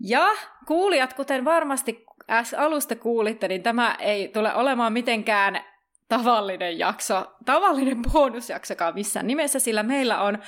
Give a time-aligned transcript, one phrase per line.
[0.00, 0.28] Ja
[0.66, 2.04] kuulijat, kuten varmasti
[2.56, 5.64] alusta kuulitte, niin tämä ei tule olemaan mitenkään
[6.08, 10.38] tavallinen jakso, tavallinen bonusjaksokaan missään nimessä, sillä meillä on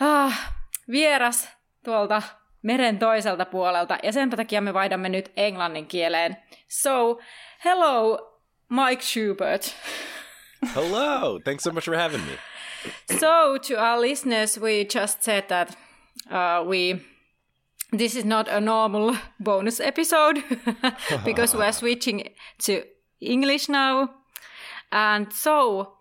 [0.00, 0.52] ah,
[0.90, 1.48] vieras
[1.84, 2.22] tuolta
[2.62, 6.36] meren toiselta puolelta, ja sen takia me vaihdamme nyt englannin kieleen.
[6.68, 7.20] So,
[7.64, 8.18] hello,
[8.68, 9.76] Mike Schubert.
[10.74, 12.53] Hello, thanks so much for having me.
[13.06, 15.76] So, to our listeners, we just said that
[16.30, 17.00] uh, we
[17.92, 20.42] this is not a normal bonus episode
[21.24, 22.84] because we're switching to
[23.20, 24.10] English now.
[24.92, 25.94] And so,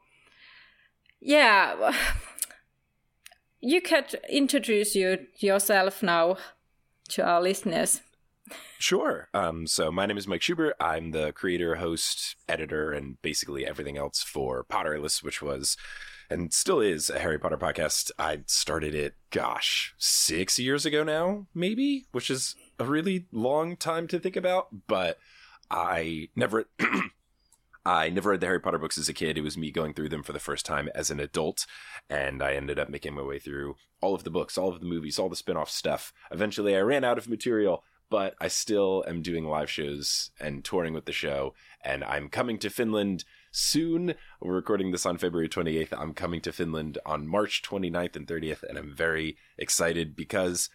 [1.19, 1.93] yeah,
[3.59, 6.37] you could introduce you yourself now
[7.09, 8.01] to our listeners.
[8.77, 9.29] Sure.
[9.33, 10.75] Um, so my name is Mike Schubert.
[10.79, 15.77] I'm the creator, host, editor, and basically everything else for Potterless, which was
[16.29, 18.11] and still is a Harry Potter podcast.
[18.17, 24.07] I started it, gosh, six years ago now, maybe, which is a really long time
[24.07, 25.17] to think about, but
[25.69, 26.65] I never.
[27.85, 29.37] I never read the Harry Potter books as a kid.
[29.37, 31.65] It was me going through them for the first time as an adult,
[32.09, 34.85] and I ended up making my way through all of the books, all of the
[34.85, 36.13] movies, all the spin off stuff.
[36.31, 40.93] Eventually, I ran out of material, but I still am doing live shows and touring
[40.93, 44.15] with the show, and I'm coming to Finland soon.
[44.41, 45.93] We're recording this on February 28th.
[45.97, 50.69] I'm coming to Finland on March 29th and 30th, and I'm very excited because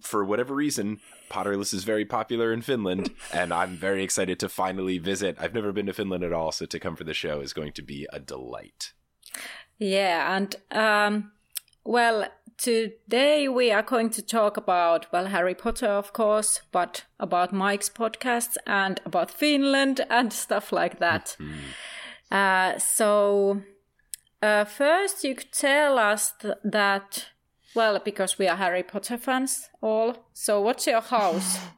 [0.00, 1.00] for whatever reason,
[1.30, 5.36] Potterless is very popular in Finland, and I'm very excited to finally visit.
[5.38, 7.72] I've never been to Finland at all, so to come for the show is going
[7.72, 8.92] to be a delight.
[9.78, 11.32] Yeah, and um,
[11.84, 17.52] well, today we are going to talk about, well, Harry Potter, of course, but about
[17.52, 21.36] Mike's podcasts and about Finland and stuff like that.
[22.32, 23.62] Uh, so,
[24.40, 27.28] uh, first, you could tell us th- that,
[27.74, 30.16] well, because we are Harry Potter fans all.
[30.32, 31.58] So, what's your house?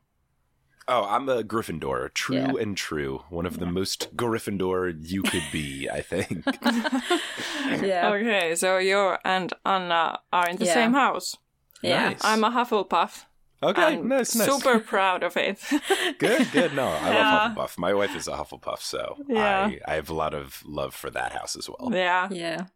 [0.87, 2.53] Oh, I'm a Gryffindor, true yeah.
[2.61, 3.25] and true.
[3.31, 6.45] One of the most Gryffindor you could be, I think.
[7.83, 8.11] yeah.
[8.13, 10.75] Okay, so you and Anna are in the yeah.
[10.75, 11.39] same house.
[11.83, 12.11] Yeah.
[12.11, 12.21] Nice.
[12.23, 13.25] I'm a Hufflepuff.
[13.65, 14.49] Okay, I'm nice, nice.
[14.49, 15.59] Super proud of it.
[16.19, 16.75] good, good.
[16.75, 17.33] No, I yeah.
[17.33, 17.79] love Hufflepuff.
[17.79, 19.67] My wife is a Hufflepuff, so yeah.
[19.67, 21.91] I, I have a lot of love for that house as well.
[21.93, 22.67] Yeah, yeah.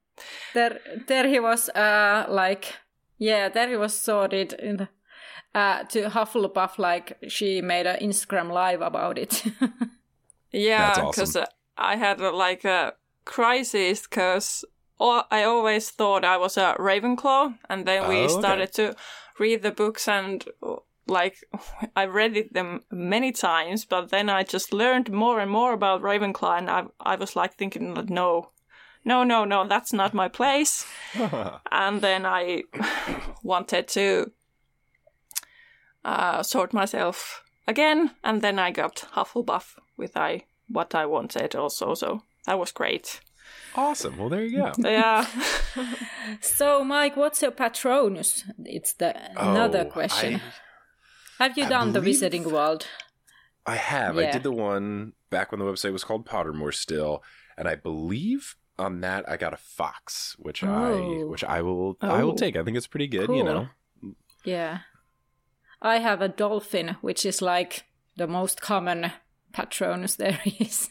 [0.54, 1.68] There, there he was.
[1.68, 2.74] Uh, like,
[3.18, 4.88] yeah, there he was sorted in the,
[5.54, 6.78] uh, to Hufflepuff.
[6.78, 9.44] Like, she made an Instagram live about it.
[10.52, 11.42] yeah, because awesome.
[11.42, 12.94] uh, I had uh, like a
[13.26, 14.64] crisis because
[15.00, 18.96] I always thought I was a Ravenclaw, and then we oh, started to
[19.38, 20.44] read the books and
[21.08, 21.44] like
[21.96, 26.58] I read them many times, but then I just learned more and more about Ravenclaw,
[26.58, 28.50] and I I was like thinking, that no,
[29.04, 30.86] no, no, no, that's not my place.
[31.72, 32.64] and then I
[33.42, 34.32] wanted to
[36.04, 41.94] uh, sort myself again, and then I got Hufflepuff with I what I wanted also,
[41.94, 43.20] so that was great.
[43.74, 44.16] Awesome.
[44.16, 44.72] Well, there you go.
[44.78, 45.26] yeah.
[46.40, 48.44] so, Mike, what's your patronus?
[48.64, 50.40] It's the oh, another question.
[51.38, 52.86] I, have you I done the Wizarding World?
[53.66, 54.16] I have.
[54.16, 54.28] Yeah.
[54.28, 57.22] I did the one back when the website was called Pottermore still,
[57.56, 60.68] and I believe on that I got a fox, which oh.
[60.68, 62.08] I which I will oh.
[62.08, 62.36] I will oh.
[62.36, 62.56] take.
[62.56, 63.26] I think it's pretty good.
[63.26, 63.36] Cool.
[63.36, 63.68] You know.
[64.44, 64.78] Yeah.
[65.80, 67.84] I have a dolphin, which is like
[68.16, 69.12] the most common
[69.52, 70.90] Patronus there is.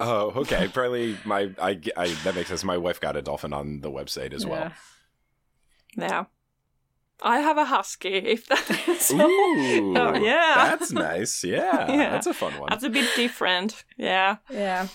[0.00, 0.68] oh, okay.
[0.68, 2.64] Probably my I, I that makes sense.
[2.64, 4.72] My wife got a dolphin on the website as well.
[5.96, 6.24] Yeah.
[7.22, 8.08] I have a husky.
[8.16, 9.10] If that is.
[9.12, 10.76] Ooh, oh, yeah.
[10.76, 11.42] That's nice.
[11.44, 12.68] Yeah, yeah, that's a fun one.
[12.70, 13.84] That's a bit different.
[13.96, 14.36] Yeah.
[14.50, 14.88] Yeah.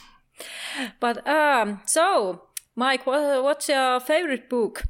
[1.00, 2.44] But um, so
[2.76, 4.84] Mike, what, what's your favorite book?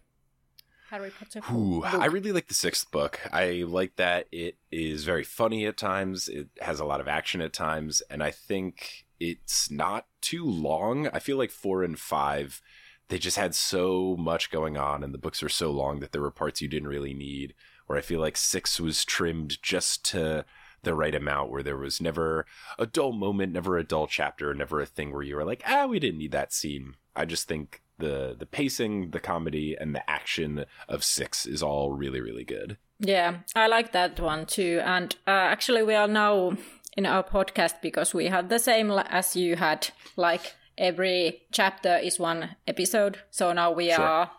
[0.90, 1.42] Harry Potter.
[1.54, 3.20] Ooh, I really like the sixth book.
[3.32, 6.28] I like that it is very funny at times.
[6.28, 11.08] It has a lot of action at times, and I think it's not too long.
[11.10, 12.62] I feel like four and five,
[13.10, 16.22] they just had so much going on, and the books are so long that there
[16.22, 17.54] were parts you didn't really need.
[17.86, 20.46] Where I feel like six was trimmed just to
[20.84, 22.46] the right amount, where there was never
[22.78, 25.86] a dull moment, never a dull chapter, never a thing where you were like, ah,
[25.86, 26.96] we didn't need that scene.
[27.16, 31.92] I just think the the pacing, the comedy, and the action of six is all
[31.92, 32.78] really really good.
[33.00, 34.82] Yeah, I like that one too.
[34.84, 36.58] And uh, actually, we are now
[36.98, 39.90] in our podcast because we have the same as you had.
[40.16, 43.20] Like every chapter is one episode.
[43.30, 44.02] So now we sure.
[44.02, 44.32] are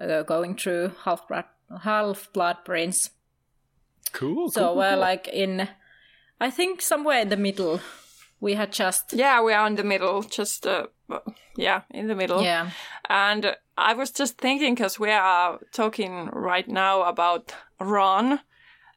[0.00, 1.44] uh, going through Half Blood,
[1.82, 3.10] Half Blood Prince.
[4.12, 4.50] Cool.
[4.50, 5.00] So cool, we're cool.
[5.00, 5.68] like in,
[6.40, 7.80] I think somewhere in the middle.
[8.40, 10.88] We had just yeah, we are in the middle, just uh,
[11.56, 12.42] yeah, in the middle.
[12.42, 12.70] Yeah,
[13.08, 18.40] and I was just thinking because we are talking right now about Ron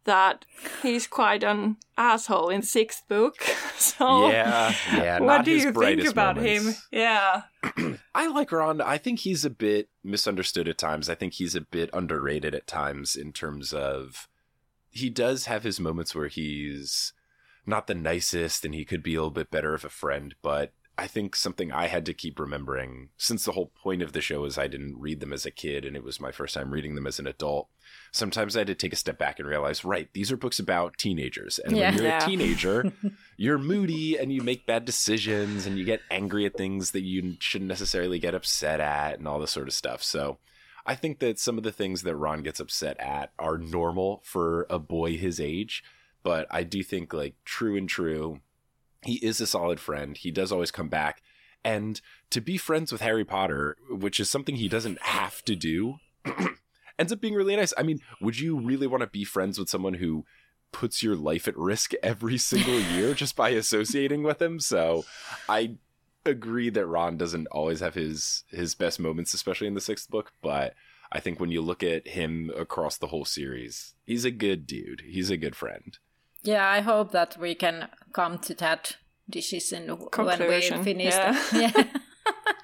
[0.07, 0.45] that
[0.81, 3.35] he's quite an asshole in sixth book.
[3.77, 5.19] So yeah, yeah.
[5.19, 6.65] what do you think about moments.
[6.65, 6.75] him?
[6.91, 7.43] Yeah,
[8.15, 8.81] I like Ron.
[8.81, 11.09] I think he's a bit misunderstood at times.
[11.09, 14.27] I think he's a bit underrated at times in terms of
[14.89, 17.13] he does have his moments where he's
[17.67, 20.73] not the nicest and he could be a little bit better of a friend, but
[20.99, 24.45] I think something I had to keep remembering since the whole point of the show
[24.45, 26.95] is I didn't read them as a kid and it was my first time reading
[26.95, 27.69] them as an adult.
[28.11, 30.97] Sometimes I had to take a step back and realize, right, these are books about
[30.97, 31.59] teenagers.
[31.59, 31.89] And yeah.
[31.89, 32.23] when you're yeah.
[32.23, 32.91] a teenager,
[33.37, 37.35] you're moody and you make bad decisions and you get angry at things that you
[37.39, 40.01] shouldn't necessarily get upset at and all this sort of stuff.
[40.01, 40.39] So
[40.87, 44.65] I think that some of the things that Ron gets upset at are normal for
[44.69, 45.83] a boy his age.
[46.23, 48.39] But I do think, like, true and true,
[49.03, 50.17] he is a solid friend.
[50.17, 51.21] He does always come back.
[51.63, 51.99] And
[52.29, 55.95] to be friends with Harry Potter, which is something he doesn't have to do,
[56.99, 57.73] ends up being really nice.
[57.77, 60.25] I mean, would you really want to be friends with someone who
[60.71, 64.59] puts your life at risk every single year just by associating with him?
[64.59, 65.05] So
[65.49, 65.77] I
[66.25, 70.33] agree that Ron doesn't always have his his best moments, especially in the sixth book,
[70.41, 70.73] but
[71.11, 75.03] I think when you look at him across the whole series, he's a good dude.
[75.05, 75.97] He's a good friend.
[76.47, 78.95] Yeah, I hope that we can come to that
[79.29, 81.13] decision when we finish.
[81.13, 81.43] Yeah.
[81.53, 81.83] yeah.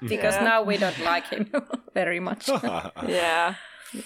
[0.00, 0.44] because yeah.
[0.44, 1.52] now we don't like him
[1.94, 2.48] very much.
[3.06, 3.56] yeah,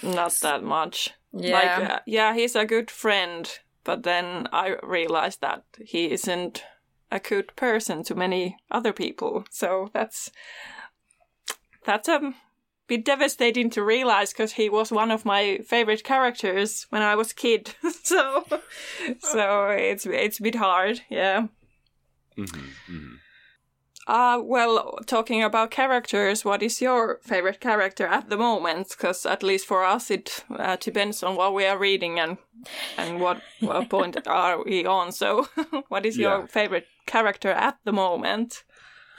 [0.03, 1.11] not that much.
[1.31, 1.53] Yeah.
[1.53, 3.49] Like, uh, yeah, he's a good friend,
[3.85, 6.63] but then I realized that he isn't
[7.09, 9.45] a good person to many other people.
[9.49, 10.29] So that's
[11.85, 12.33] that's a
[12.89, 17.31] bit devastating to realize because he was one of my favorite characters when I was
[17.31, 17.75] a kid.
[18.03, 18.43] so
[19.19, 21.47] so it's it's a bit hard, yeah.
[22.37, 22.59] Mm-hmm,
[22.91, 23.15] mm-hmm.
[24.09, 28.89] Uh, well, talking about characters, what is your favorite character at the moment?
[28.89, 32.37] Because at least for us, it uh, depends on what we are reading and
[32.97, 35.11] and what, what point are we on.
[35.11, 35.47] So,
[35.89, 38.63] what is your favorite character at the moment?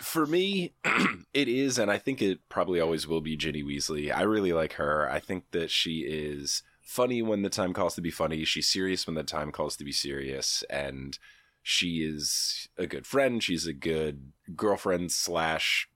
[0.01, 0.75] For me,
[1.35, 4.15] it is, and I think it probably always will be Ginny Weasley.
[4.15, 5.11] I really like her.
[5.11, 8.45] I think that she is funny when the time calls to be funny.
[8.45, 11.19] She's serious when the time calls to be serious, and
[11.63, 13.43] she is a good friend.
[13.43, 15.89] She's a good girlfriend slash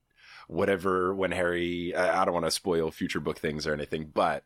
[0.49, 1.15] whatever.
[1.15, 4.45] When Harry, I don't want to spoil future book things or anything, but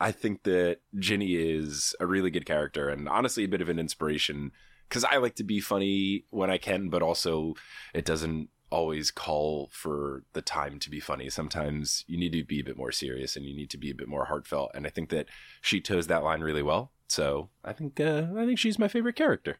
[0.00, 3.78] I think that Ginny is a really good character and honestly a bit of an
[3.78, 4.52] inspiration
[4.88, 7.54] because I like to be funny when I can, but also
[7.94, 11.30] it doesn't always call for the time to be funny.
[11.30, 13.94] Sometimes you need to be a bit more serious and you need to be a
[13.94, 14.70] bit more heartfelt.
[14.74, 15.26] And I think that
[15.60, 16.92] she toes that line really well.
[17.08, 19.58] So I think uh, I think she's my favorite character.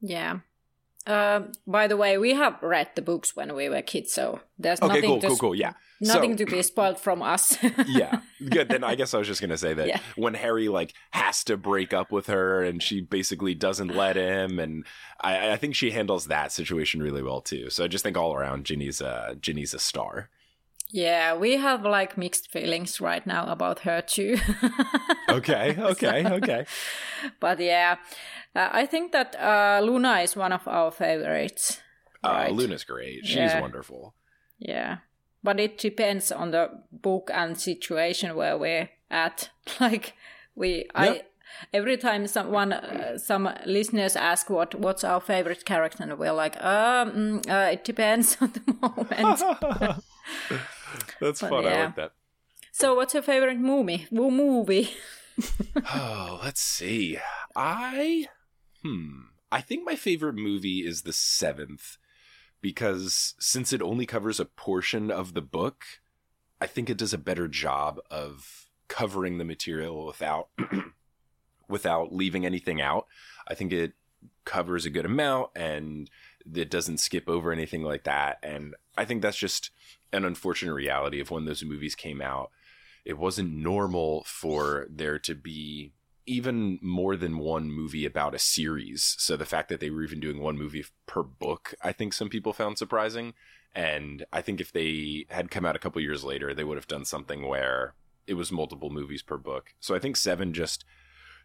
[0.00, 0.40] Yeah.
[1.06, 4.82] Uh, by the way, we have read the books when we were kids, so there's
[4.82, 5.74] okay, nothing cool, to cool, cool, yeah.
[6.00, 7.56] nothing so, to be spoiled from us.
[7.86, 8.20] yeah,
[8.50, 8.68] good.
[8.68, 10.00] Then I guess I was just gonna say that yeah.
[10.16, 14.58] when Harry like has to break up with her, and she basically doesn't let him,
[14.58, 14.84] and
[15.20, 17.70] I, I think she handles that situation really well too.
[17.70, 20.28] So I just think all around, Ginny's a Ginny's a star.
[20.90, 24.38] Yeah, we have like mixed feelings right now about her too.
[25.28, 26.66] okay, okay, so, okay.
[27.40, 27.96] But yeah,
[28.54, 31.80] uh, I think that uh, Luna is one of our favorites.
[32.22, 32.52] Uh, right?
[32.52, 33.26] Luna's great.
[33.26, 33.60] She's yeah.
[33.60, 34.14] wonderful.
[34.58, 34.98] Yeah,
[35.42, 39.50] but it depends on the book and situation where we're at.
[39.80, 40.14] Like
[40.54, 40.86] we, yep.
[40.94, 41.22] I
[41.72, 46.62] every time someone uh, some listeners ask what what's our favorite character and we're like
[46.62, 50.00] um uh, it depends on the moment.
[51.20, 51.64] That's but, fun.
[51.64, 51.70] Yeah.
[51.70, 52.12] i like that.
[52.72, 54.06] So what's your favorite movie?
[54.10, 54.90] Movie.
[55.92, 57.18] Oh let's see.
[57.54, 58.26] I
[58.82, 59.24] hmm.
[59.52, 61.98] I think my favorite movie is the seventh
[62.62, 65.84] because since it only covers a portion of the book
[66.60, 70.48] i think it does a better job of covering the material without
[71.68, 73.06] without leaving anything out.
[73.48, 73.92] I think it
[74.44, 76.10] covers a good amount and
[76.54, 78.38] it doesn't skip over anything like that.
[78.42, 79.70] And I think that's just
[80.12, 82.50] an unfortunate reality of when those movies came out.
[83.04, 85.92] It wasn't normal for there to be
[86.26, 89.14] even more than one movie about a series.
[89.18, 92.28] So the fact that they were even doing one movie per book, I think some
[92.28, 93.34] people found surprising.
[93.74, 96.88] And I think if they had come out a couple years later, they would have
[96.88, 97.94] done something where
[98.26, 99.74] it was multiple movies per book.
[99.78, 100.84] So I think seven just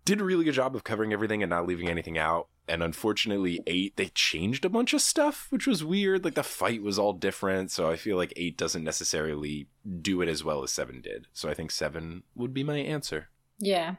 [0.06, 2.48] did a really good job of covering everything and not leaving anything out.
[2.68, 6.24] And unfortunately, eight, they changed a bunch of stuff, which was weird.
[6.24, 7.72] Like the fight was all different.
[7.72, 9.68] So I feel like eight doesn't necessarily
[10.02, 11.28] do it as well as seven did.
[11.34, 13.30] So I think seven would be my answer.
[13.60, 13.96] Yeah.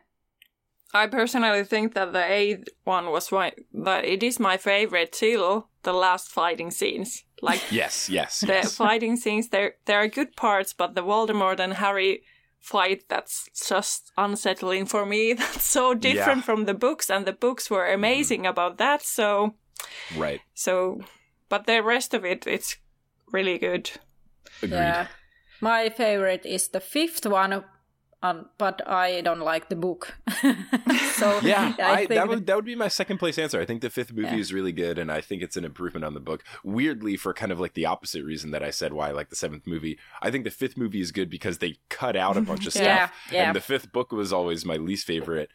[0.95, 3.55] I personally think that the eighth one was right.
[3.73, 7.25] That it is my favorite till the last fighting scenes.
[7.41, 8.77] Like yes, yes, the yes.
[8.77, 9.49] fighting scenes.
[9.49, 12.23] There, there are good parts, but the Voldemort and Harry
[12.63, 15.33] fight that's just unsettling for me.
[15.39, 16.47] That's so different Yeah.
[16.47, 17.95] from the books, and the books were mm-hmm.
[17.95, 19.03] amazing about that.
[19.03, 19.55] So,
[20.17, 20.41] right.
[20.55, 21.01] so,
[21.49, 22.79] but the rest of it, it's
[23.33, 23.91] really good.
[24.63, 24.79] Agreed.
[24.79, 25.07] Yeah.
[25.61, 27.65] My favorite is the fifth one,
[28.23, 30.15] um, but I don't like the book.
[31.15, 33.61] so Yeah, I, I, think that would that would be my second place answer.
[33.61, 34.37] I think the fifth movie Yeah.
[34.37, 36.45] is really good, and I think it's an improvement on the book.
[36.65, 39.37] Weirdly, for kind of like the opposite reason that I said why I like the
[39.37, 42.67] seventh movie, I think the fifth movie is good because they cut out a bunch
[42.67, 43.47] of stuff, Yeah, yeah.
[43.49, 45.51] and the fifth book was always my least favorite,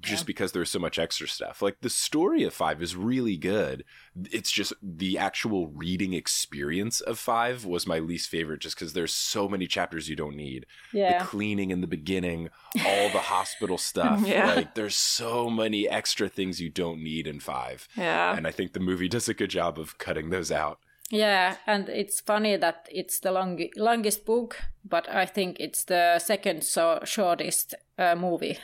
[0.00, 1.62] just because there was so much extra stuff.
[1.62, 3.84] Like the story of five is really good.
[4.30, 9.12] It's just the actual reading experience of five was my least favorite, just because there's
[9.12, 11.18] so many chapters you don't need yeah.
[11.18, 12.48] the cleaning in the beginning,
[12.84, 14.22] all the hospital stuff.
[14.26, 14.54] Yeah.
[14.54, 17.88] Like there's so many extra things you don't need in five.
[17.96, 20.78] Yeah, And I think the movie does a good job of cutting those out.
[21.10, 26.18] Yeah, and it's funny that it's the long, longest book, but I think it's the
[26.18, 28.58] second so shortest uh, movie.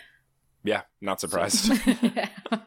[0.64, 1.73] Yeah, not surprised.
[2.02, 2.28] yeah.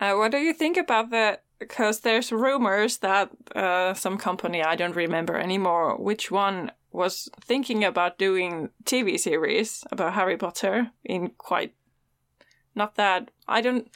[0.00, 1.44] Uh, what do you think about that?
[1.60, 7.84] Because there's rumors that uh, some company I don't remember anymore which one was thinking
[7.84, 11.74] about doing TV series about Harry Potter in quite
[12.74, 13.88] not that I don't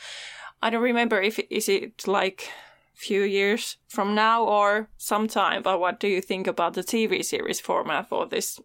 [0.62, 2.50] I don't remember if is it like
[2.94, 5.62] few years from now or sometime.
[5.62, 8.60] But what do you think about the TV series format for this?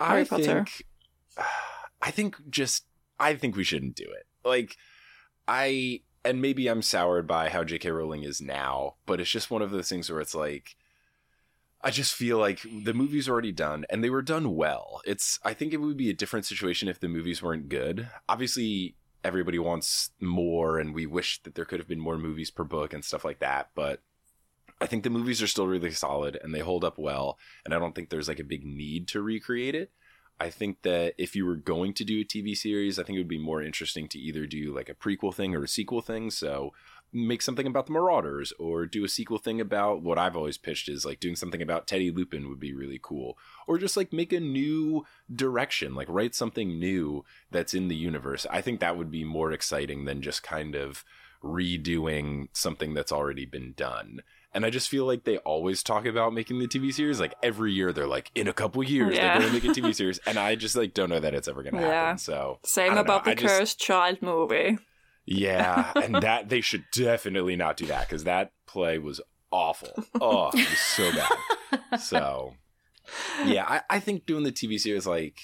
[0.00, 0.64] Harry I Potter.
[0.66, 0.84] think
[2.02, 2.84] I think just
[3.18, 4.26] I think we shouldn't do it.
[4.44, 4.76] Like
[5.46, 7.90] I and maybe I'm soured by how J.K.
[7.90, 10.76] Rowling is now, but it's just one of those things where it's like
[11.80, 15.00] I just feel like the movie's already done and they were done well.
[15.04, 18.08] It's I think it would be a different situation if the movies weren't good.
[18.28, 22.64] Obviously everybody wants more and we wish that there could have been more movies per
[22.64, 24.00] book and stuff like that, but
[24.80, 27.78] I think the movies are still really solid and they hold up well and I
[27.78, 29.92] don't think there's like a big need to recreate it.
[30.42, 33.20] I think that if you were going to do a TV series, I think it
[33.20, 36.32] would be more interesting to either do like a prequel thing or a sequel thing.
[36.32, 36.72] So
[37.12, 40.88] make something about the Marauders or do a sequel thing about what I've always pitched
[40.88, 43.38] is like doing something about Teddy Lupin would be really cool.
[43.68, 48.44] Or just like make a new direction, like write something new that's in the universe.
[48.50, 51.04] I think that would be more exciting than just kind of
[51.40, 54.22] redoing something that's already been done.
[54.54, 57.18] And I just feel like they always talk about making the TV series.
[57.18, 59.38] Like every year, they're like, in a couple years, Yeah.
[59.38, 60.18] they're going to make a TV series.
[60.26, 61.88] And I just like don't know that it's ever going to Yeah.
[61.90, 62.18] happen.
[62.18, 63.00] So Same don't know.
[63.00, 64.78] about the just- Cursed Child movie.
[65.24, 70.04] Yeah, and that they should definitely not do that because that play was awful.
[70.20, 72.00] Oh, it was so bad.
[72.00, 72.54] So,
[73.44, 75.38] yeah, I, I think doing the TV series like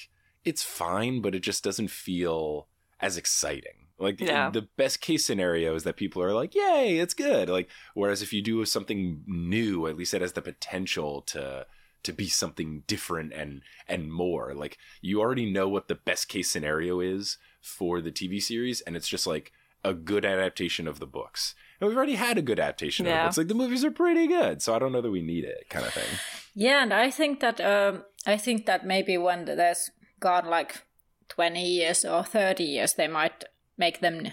[0.45, 2.69] it's fine, but it just doesn't feel
[3.01, 3.87] as exciting.
[3.99, 4.51] Like Yeah.
[4.51, 8.33] the best case scenario is that people are like, "Yay, it's good!" Like, whereas if
[8.33, 11.67] you do something new, at least it has the potential to
[12.05, 14.55] to be something different and and more.
[14.55, 18.97] Like you already know what the best case scenario is for the TV series, and
[18.97, 19.53] it's just like
[19.85, 21.55] a good adaptation of the books.
[21.81, 23.25] And we've already had a good adaptation of the Yeah.
[23.25, 23.39] books.
[23.39, 25.87] Like the movies are pretty good, so I don't know that we need it, kind
[25.87, 26.19] of thing.
[26.55, 29.91] Yeah, and I think that um, I think that maybe when there's
[30.21, 30.83] gone like
[31.29, 33.45] twenty years or thirty years, they might
[33.79, 34.29] make them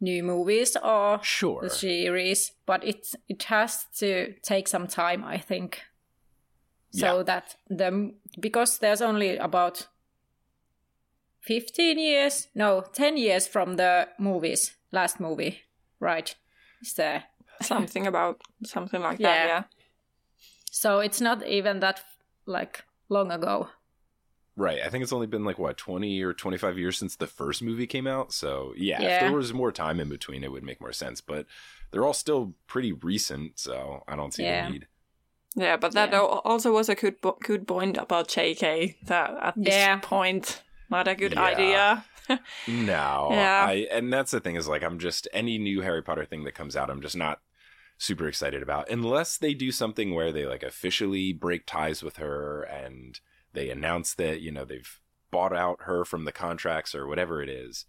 [0.00, 1.60] new movies or Sure.
[1.62, 5.82] the series, but it it has to take some time, I think.
[6.90, 7.22] So Yeah.
[7.24, 9.88] that the because there's only about
[11.40, 15.62] fifteen years, no, ten years from the movies, last movie,
[16.00, 16.36] right?
[16.82, 17.24] Is there?
[17.62, 19.28] Something about something like Yeah.
[19.34, 19.46] that.
[19.48, 19.64] Yeah.
[20.70, 22.04] So it's not even that
[22.46, 23.68] like long ago.
[24.56, 24.80] Right.
[24.84, 27.86] I think it's only been like what, 20 or 25 years since the first movie
[27.86, 28.32] came out.
[28.32, 31.46] So, yeah, if there was more time in between, it would make more sense, but
[31.90, 34.66] they're all still pretty recent, so I don't see Yeah.
[34.66, 34.86] the need.
[35.54, 36.20] Yeah, but that Yeah.
[36.20, 38.96] also was a good good point about JK.
[39.04, 39.98] That at this Yeah.
[40.02, 41.42] point, not a good Yeah.
[41.42, 42.04] idea.
[42.68, 43.28] No.
[43.30, 43.64] Yeah.
[43.68, 46.54] I and that's the thing is like I'm just any new Harry Potter thing that
[46.54, 47.40] comes out, I'm just not
[47.98, 52.62] super excited about unless they do something where they like officially break ties with her
[52.62, 53.20] and
[53.52, 57.48] they announce that, you know, they've bought out her from the contracts or whatever it
[57.48, 57.86] is.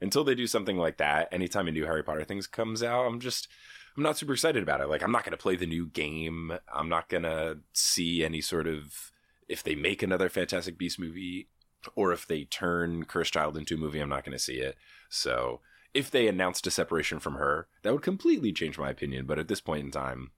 [0.00, 3.20] until they do something like that, anytime a new Harry Potter thing comes out, I'm
[3.20, 3.48] just
[3.96, 4.88] I'm not super excited about it.
[4.88, 6.52] Like I'm not going to play the new game.
[6.72, 9.10] I'm not going to see any sort of
[9.48, 11.48] if they make another Fantastic Beast movie
[11.94, 14.76] or if they turn Cursed Child into a movie, I'm not going to see it.
[15.08, 15.60] So
[15.94, 19.26] if they announced a separation from her, that would completely change my opinion.
[19.26, 20.30] But at this point in time,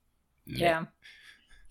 [0.45, 0.85] yeah,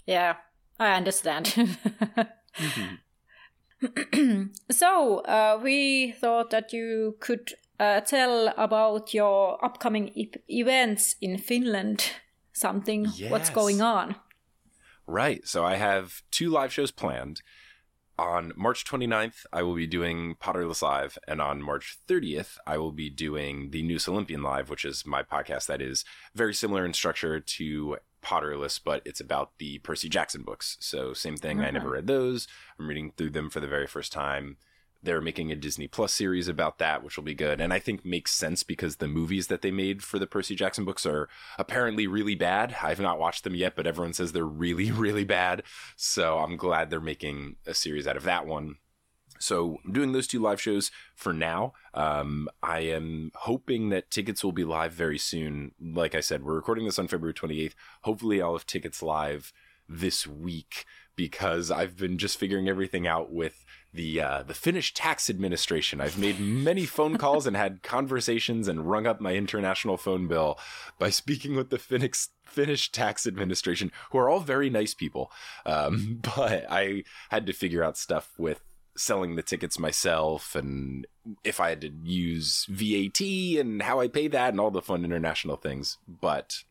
[0.07, 0.37] yeah,
[0.78, 1.76] I understand.
[2.57, 4.42] mm-hmm.
[4.71, 11.38] so uh, we thought that you could uh, tell about your upcoming e- events in
[11.38, 12.12] Finland.
[12.52, 13.30] Something, yes.
[13.30, 14.16] what's going on?
[15.07, 15.47] Right.
[15.47, 17.40] So I have two live shows planned.
[18.19, 22.92] On March 29th, I will be doing Potterless Live, and on March 30th, I will
[22.92, 26.04] be doing the News Olympian Live, which is my podcast that is
[26.35, 30.77] very similar in structure to Potterless, but it's about the Percy Jackson books.
[30.81, 31.59] So same thing.
[31.59, 31.67] Mm-hmm.
[31.67, 32.47] I never read those.
[32.79, 34.57] I'm reading through them for the very first time.
[35.03, 37.59] They're making a Disney Plus series about that, which will be good.
[37.61, 40.85] And I think makes sense because the movies that they made for the Percy Jackson
[40.85, 42.77] books are apparently really bad.
[42.83, 45.62] I've not watched them yet, but everyone says they're really, really bad.
[45.97, 48.77] So I'm glad they're making a series out of that one.
[49.40, 51.73] So I'm doing those two live shows for now.
[51.94, 55.73] Um, I am hoping that tickets will be live very soon.
[55.80, 57.75] Like I said, we're recording this on February 28th.
[58.02, 59.52] Hopefully, I'll have tickets live
[59.88, 60.85] this week
[61.16, 66.00] because I've been just figuring everything out with the uh, the Finnish tax administration.
[66.00, 70.59] I've made many phone calls and had conversations and rung up my international phone bill
[70.99, 75.32] by speaking with the Finnish Finnish tax administration, who are all very nice people.
[75.66, 78.62] Um, but I had to figure out stuff with
[79.00, 81.07] selling the tickets myself and
[81.42, 85.04] if I had to use VAT and how I pay that and all the fun
[85.07, 85.97] international things.
[86.07, 86.64] But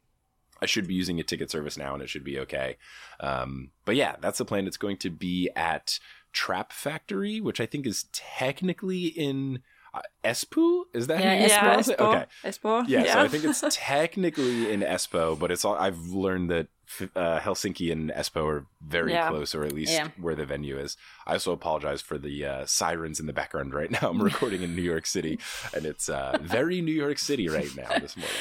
[0.62, 2.78] I should be using a ticket service now and it should be okay.
[3.20, 4.68] Um, but yeah, that's the plan.
[4.68, 6.00] It's going to be at
[6.32, 10.84] Trap Factory, which I think is technically in uh, Espoo.
[10.94, 12.00] Is that yeah, yeah Espoo.
[12.00, 12.88] Okay, Espoo.
[12.88, 15.74] Yeah, yeah, so I think it's technically in Espoo, but it's all.
[15.74, 16.68] I've learned that
[17.16, 19.30] uh, Helsinki and Espoo are very yeah.
[19.30, 20.10] close, or at least yeah.
[20.20, 20.98] where the venue is.
[21.26, 24.10] I also apologize for the uh, sirens in the background right now.
[24.10, 25.40] I'm recording in New York City,
[25.74, 28.36] and it's uh, very New York City right now this morning.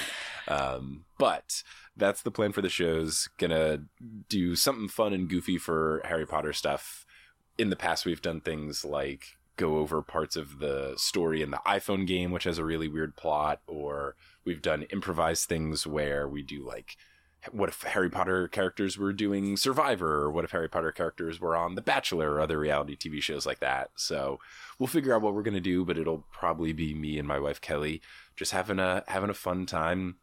[0.48, 1.62] Um, but
[1.96, 3.28] that's the plan for the shows.
[3.38, 3.82] Gonna
[4.28, 7.04] do something fun and goofy for Harry Potter stuff.
[7.58, 9.24] In the past, we've done things like
[9.56, 13.16] go over parts of the story in the iPhone game, which has a really weird
[13.16, 16.96] plot, or we've done improvised things where we do like
[17.52, 21.56] what if Harry Potter characters were doing Survivor, or what if Harry Potter characters were
[21.56, 23.90] on The Bachelor or other reality TV shows like that.
[23.96, 24.38] So
[24.78, 27.61] we'll figure out what we're gonna do, but it'll probably be me and my wife
[27.61, 28.00] Kelly
[28.37, 30.16] just having a having a fun time.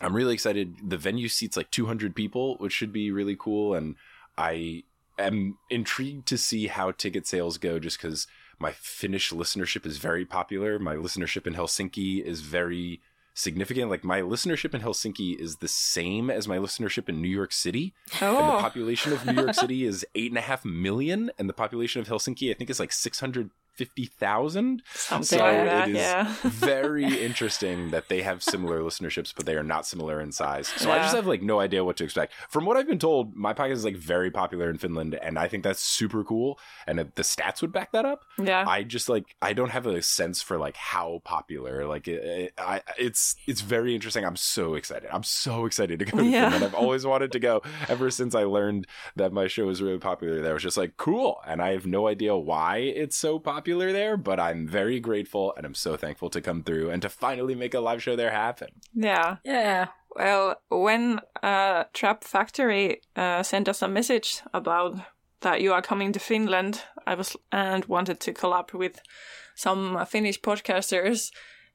[0.00, 0.76] I'm really excited.
[0.82, 3.96] The venue seats like 200 people, which should be really cool, and
[4.36, 4.84] I
[5.18, 8.26] am intrigued to see how ticket sales go, just because
[8.58, 10.78] my Finnish listenership is very popular.
[10.78, 13.00] My listenership in Helsinki is very
[13.34, 13.90] significant.
[13.90, 17.92] Like my listenership in Helsinki is the same as my listenership in New York City.
[18.22, 18.28] Oh.
[18.28, 18.60] And the oh.
[18.60, 22.08] population of New York City is eight and a half million, and the population of
[22.08, 24.82] Helsinki, I think, is like six hundred fifty thousand.
[24.94, 26.34] So like that, it is yeah.
[26.42, 30.68] very interesting that they have similar listenerships, but they are not similar in size.
[30.68, 30.96] So yeah.
[30.96, 32.32] I just have like no idea what to expect.
[32.48, 35.48] From what I've been told, my podcast is like very popular in Finland, and I
[35.48, 36.58] think that's super cool.
[36.86, 38.24] And the stats would back that up.
[38.38, 41.86] Yeah, I just like I don't have a sense for like how popular.
[41.86, 44.24] Like it, it, I, it's it's very interesting.
[44.24, 45.08] I'm so excited.
[45.12, 46.50] I'm so excited to go to yeah.
[46.50, 46.64] Finland.
[46.64, 50.40] I've always wanted to go ever since I learned that my show was really popular
[50.40, 50.50] there.
[50.50, 53.92] I was just like cool, and I have no idea why it's so popular popular
[53.92, 57.54] there, but I'm very grateful and I'm so thankful to come through and to finally
[57.54, 58.68] make a live show there happen.
[58.92, 59.36] Yeah.
[59.42, 59.86] Yeah.
[60.14, 64.96] Well, when uh, Trap Factory uh, sent us a message about
[65.40, 69.00] that you are coming to Finland, I was and wanted to collab with
[69.54, 71.30] some Finnish podcasters,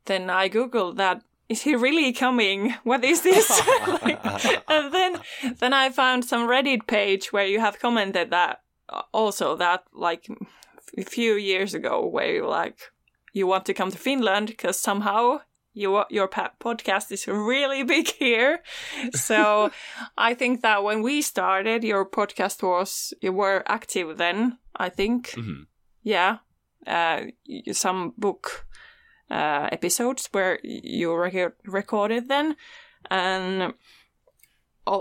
[0.06, 2.76] then I googled that is he really coming?
[2.84, 3.50] What is this?
[4.04, 4.24] like,
[4.68, 5.22] and then
[5.60, 10.28] then I found some Reddit page where you have commented that uh, also that like
[10.98, 12.78] a few years ago where you like
[13.34, 15.40] you want to come to Finland because somehow
[15.74, 18.60] your your podcast is really big here.
[19.14, 19.72] So
[20.18, 24.58] I think that when we started, your podcast was you were active then.
[24.76, 25.64] I think, mm-hmm.
[26.04, 26.38] yeah,
[26.88, 27.22] uh,
[27.74, 28.66] some book
[29.30, 32.56] uh, episodes where you rec- recorded then,
[33.12, 33.74] and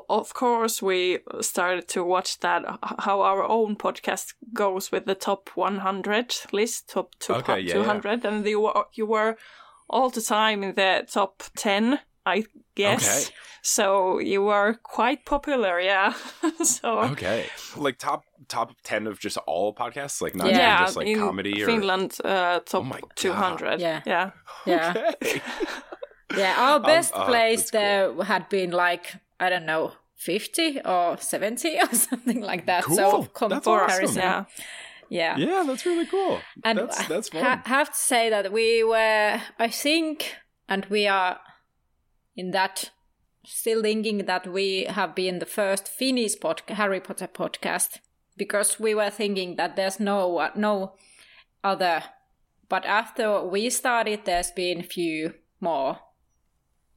[0.08, 2.62] of course, we started to watch that
[3.00, 8.24] how our own podcast goes with the top 100 list, top, top okay, yeah, 200,
[8.24, 8.30] yeah.
[8.30, 9.36] and you were, you were
[9.88, 12.00] all the time in the top 10.
[12.26, 13.26] I guess.
[13.26, 13.34] Okay.
[13.62, 16.12] So you were quite popular, yeah.
[16.62, 17.46] so okay,
[17.76, 20.84] like top top ten of just all podcasts, like not yeah.
[20.84, 23.80] just like in comedy or Finland uh, top oh two hundred.
[23.80, 24.30] Yeah, yeah,
[24.66, 25.12] yeah.
[25.22, 25.40] Okay.
[26.36, 28.24] yeah, our um, best um, uh, place there cool.
[28.24, 32.84] had been like I don't know 50 or 70 or something like that.
[32.84, 32.96] Cool.
[32.96, 34.04] So comparison.
[34.04, 34.16] Awesome.
[34.16, 34.44] Yeah.
[35.10, 35.36] Yeah.
[35.38, 36.40] Yeah, that's really cool.
[36.64, 37.44] And that's that's fun.
[37.44, 40.34] I have to say that we were I think
[40.68, 41.40] and we are
[42.36, 42.90] in that
[43.44, 48.00] still thinking that we have been the first Finnish pod- Harry Potter podcast
[48.36, 50.92] because we were thinking that there's no no
[51.64, 52.02] other
[52.68, 55.98] but after we started there's been a few more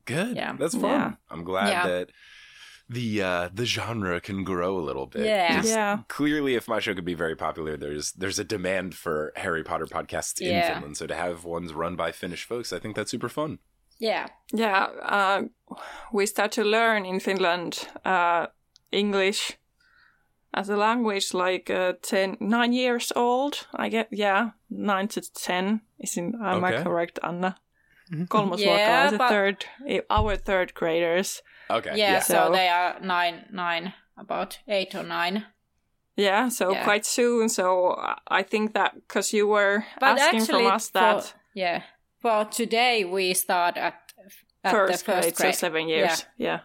[0.05, 1.13] good yeah that's fun yeah.
[1.29, 1.87] i'm glad yeah.
[1.87, 2.09] that
[2.91, 5.25] the uh the genre can grow a little bit.
[5.25, 5.63] Yeah.
[5.63, 5.99] yeah.
[6.09, 9.85] Clearly if my show could be very popular, there's there's a demand for Harry Potter
[9.85, 10.67] podcasts yeah.
[10.67, 10.97] in Finland.
[10.97, 13.59] So to have ones run by Finnish folks, I think that's super fun.
[14.01, 14.27] Yeah.
[14.51, 14.87] Yeah.
[15.01, 15.43] Uh,
[16.11, 18.47] we start to learn in Finland uh,
[18.91, 19.57] English
[20.53, 23.67] as a language like uh, 10, nine years old.
[23.73, 25.81] I get, yeah, nine to 10.
[25.99, 26.77] Is in, am okay.
[26.77, 27.55] I correct, Anna?
[28.11, 28.23] Mm-hmm.
[28.25, 29.29] Kolmosluokkalaiset, yeah, but...
[29.29, 31.97] third, eh, our third graders Okay.
[31.97, 32.19] Yeah, yeah.
[32.19, 35.45] So, so, they are nine, nine, about eight or nine.
[36.17, 36.83] Yeah, so yeah.
[36.83, 37.49] quite soon.
[37.49, 37.95] So
[38.27, 41.23] I think that because you were but asking from us that.
[41.23, 41.83] For, yeah.
[42.23, 43.95] Well, today we start at,
[44.63, 45.55] at first, the first grade, grade.
[45.55, 46.25] so seven years.
[46.37, 46.47] Yeah.
[46.47, 46.59] Yeah.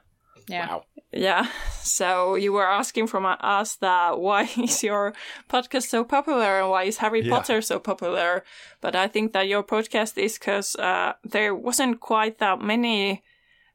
[0.48, 0.68] Yeah.
[0.68, 0.84] Wow.
[1.12, 1.46] Yeah.
[1.86, 5.14] So you were asking from us that why is your
[5.48, 7.30] podcast so popular and why is Harry yeah.
[7.30, 8.44] Potter so popular?
[8.80, 13.22] But I think that your podcast is because uh, there wasn't quite that many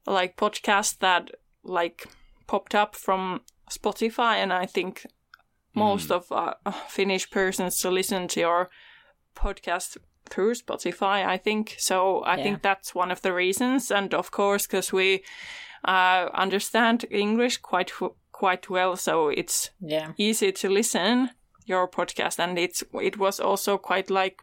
[0.06, 1.32] like podcasts that
[1.64, 2.06] like
[2.48, 5.06] popped up from Spotify, and I think
[5.74, 6.16] most mm.
[6.16, 8.70] of uh, Finnish persons to listen to your
[9.36, 9.98] podcast
[10.30, 11.26] through Spotify.
[11.26, 12.20] I think so.
[12.20, 12.44] I yeah.
[12.44, 15.24] think that's one of the reasons, and of course, because we
[15.86, 17.92] uh, understand English quite
[18.32, 20.14] quite well, so it's yeah.
[20.18, 21.30] easy to listen
[21.66, 24.42] your podcast, and it's it was also quite like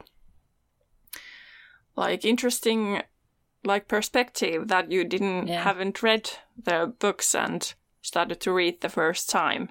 [1.97, 3.03] like interesting
[3.65, 5.63] like perspective that you didn't yeah.
[5.63, 6.31] haven't read
[6.65, 9.71] the books and started to read the first time.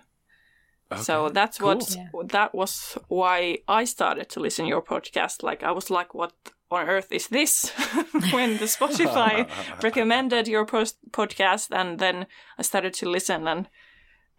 [0.91, 1.75] Okay, so that's cool.
[1.75, 2.07] what yeah.
[2.25, 5.43] that was why I started to listen your podcast.
[5.43, 6.33] Like I was like, what
[6.69, 7.69] on earth is this?
[8.31, 9.49] when the Spotify
[9.83, 12.27] recommended your post- podcast, and then
[12.57, 13.69] I started to listen, and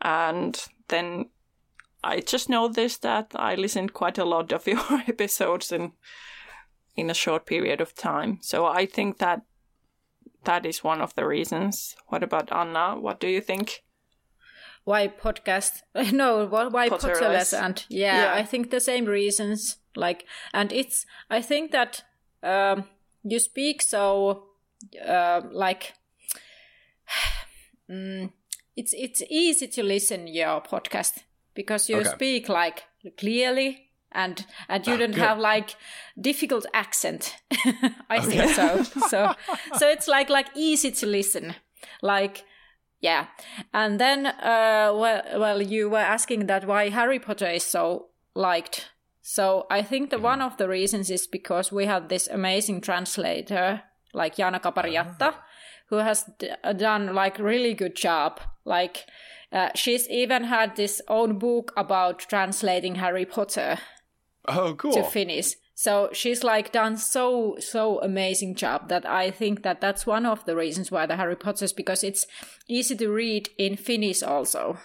[0.01, 1.31] and then
[2.03, 5.93] I just noticed that I listened quite a lot of your episodes and
[6.97, 8.39] in a short period of time.
[8.43, 9.43] So I think that
[10.45, 11.97] that is one of the reasons.
[12.09, 12.97] What about Anna?
[12.99, 13.85] What do you think?
[14.85, 15.83] Why podcast?
[16.13, 17.53] No, why Potterless?
[17.53, 19.77] And yeah, yeah, I think the same reasons.
[19.95, 22.05] Like, and it's I think that
[22.43, 22.85] um,
[23.25, 24.45] you speak so
[25.07, 25.95] uh, like.
[27.91, 28.31] Mm,
[28.77, 31.25] it's it's easy to listen your podcast
[31.55, 32.11] because you okay.
[32.11, 32.85] speak like
[33.17, 35.25] clearly and and you oh, don't good.
[35.25, 35.75] have like
[36.21, 37.37] difficult accent
[38.09, 38.27] i okay.
[38.27, 39.35] think so so
[39.77, 41.55] so it's like like easy to listen
[42.03, 42.45] like
[43.01, 43.27] yeah
[43.75, 48.91] and then uh well well you were asking that why harry potter is so liked
[49.37, 50.31] so i think that mm.
[50.33, 53.83] one of the reasons is because we have this amazing translator
[54.15, 55.41] like Jaana Kapari-Jatta oh.
[55.91, 59.05] who has d- done like really good job like
[59.51, 63.79] uh, she's even had this own book about translating harry potter
[64.49, 64.93] Oh, cool.
[64.93, 65.55] To Finnish.
[65.75, 70.45] So she's like done so so amazing job that I think that that's one of
[70.45, 72.27] the reasons why the Harry Potters because it's
[72.67, 74.79] easy to read in Finnish also.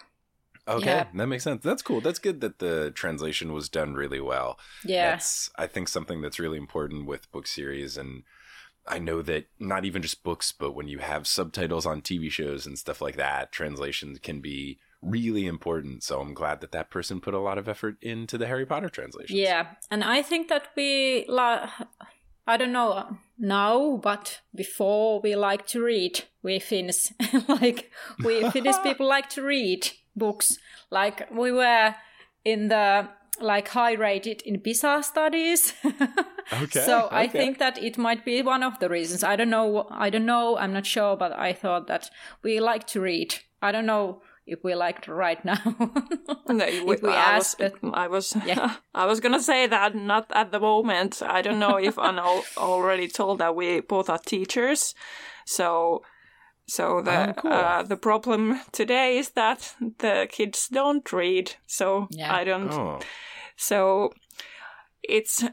[0.67, 1.08] Okay, yeah.
[1.13, 1.63] that makes sense.
[1.63, 1.99] That's cool.
[1.99, 4.58] That's good that the translation was done really well.
[4.86, 5.12] Yeah.
[5.12, 8.23] That's I think something that's really important with book series and
[8.88, 12.65] I know that not even just books, but when you have subtitles on TV shows
[12.65, 16.04] and stuff like that, translations can be really important.
[16.04, 18.89] So I'm glad that that person put a lot of effort into the Harry Potter
[18.89, 19.38] translation.
[19.38, 21.26] Yeah, and I think that we,
[22.45, 26.23] I don't know now, but before we like to read.
[26.41, 27.13] We Finns,
[27.47, 27.89] like
[28.23, 30.58] we Finnish people like to read books.
[30.91, 31.95] Like we were
[32.43, 33.08] in the
[33.39, 35.73] like high rated in PISA studies.
[36.53, 36.82] okay.
[36.82, 37.15] So okay.
[37.15, 39.23] I think that it might be one of the reasons.
[39.23, 39.88] I don't know.
[39.89, 40.58] I don't know.
[40.58, 42.10] I'm not sure, but I thought that
[42.43, 43.36] we like to read.
[43.62, 45.60] I don't know if we liked right now.
[46.49, 48.75] no, if we I asked, was, but, I was, yeah.
[48.95, 51.21] I was gonna say that not at the moment.
[51.21, 54.95] I don't know if Anna already told that we both are teachers,
[55.45, 56.03] so.
[56.65, 57.51] So the oh, cool.
[57.51, 61.56] uh, the problem today is that the kids don't read.
[61.67, 62.34] So yeah.
[62.34, 62.71] I don't.
[62.71, 62.99] Oh.
[63.58, 64.13] So
[65.03, 65.43] it's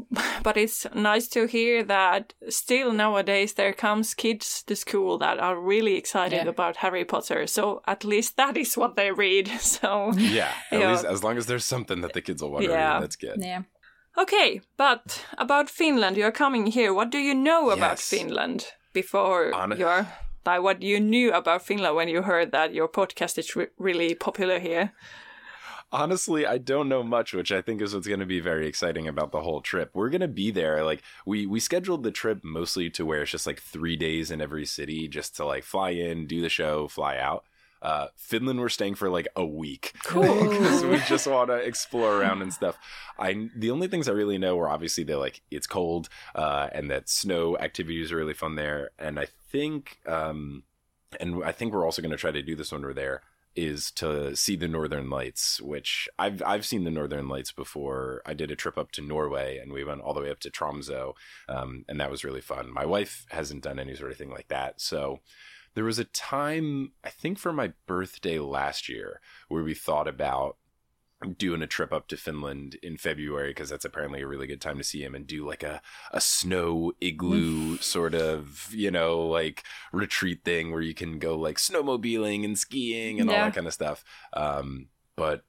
[0.42, 5.58] but it's nice to hear that still nowadays there comes kids to school that are
[5.58, 6.50] really excited yeah.
[6.50, 7.46] about Harry Potter.
[7.46, 9.50] So at least that is what they read.
[9.62, 12.70] So yeah, at least as long as there's something that the kids will want to
[12.70, 12.94] yeah.
[12.94, 13.38] read, that's good.
[13.38, 13.62] Yeah.
[14.18, 16.92] Okay, but about Finland, you're coming here.
[16.92, 17.76] What do you know yes.
[17.76, 20.06] about Finland before On- your
[20.44, 24.14] like what you knew about Finland when you heard that your podcast is re- really
[24.14, 24.92] popular here?
[25.92, 29.06] Honestly, I don't know much, which I think is what's going to be very exciting
[29.06, 29.90] about the whole trip.
[29.92, 30.84] We're going to be there.
[30.84, 34.40] Like we we scheduled the trip mostly to where it's just like three days in
[34.40, 37.44] every city, just to like fly in, do the show, fly out.
[37.82, 40.22] Uh, Finland, we're staying for like a week Cool.
[40.48, 42.78] because we just want to explore around and stuff.
[43.18, 46.90] I the only things I really know are obviously that like it's cold uh, and
[46.90, 50.62] that snow activities are really fun there, and I think um,
[51.20, 53.22] and I think we're also going to try to do this when we're there
[53.54, 58.22] is to see the northern lights which i've i've seen the northern lights before.
[58.26, 60.50] I did a trip up to norway and we went all the way up to
[60.50, 61.14] tromso
[61.48, 62.72] um, and that was really fun.
[62.72, 64.80] My wife hasn't done any sort of thing like that.
[64.80, 65.20] So
[65.74, 70.56] there was a time i think for my birthday last year where we thought about
[71.38, 74.78] doing a trip up to Finland in February because that's apparently a really good time
[74.78, 75.80] to see him and do like a,
[76.12, 81.56] a snow igloo sort of, you know, like retreat thing where you can go like
[81.56, 83.36] snowmobiling and skiing and yeah.
[83.36, 84.04] all that kind of stuff.
[84.32, 85.44] Um, but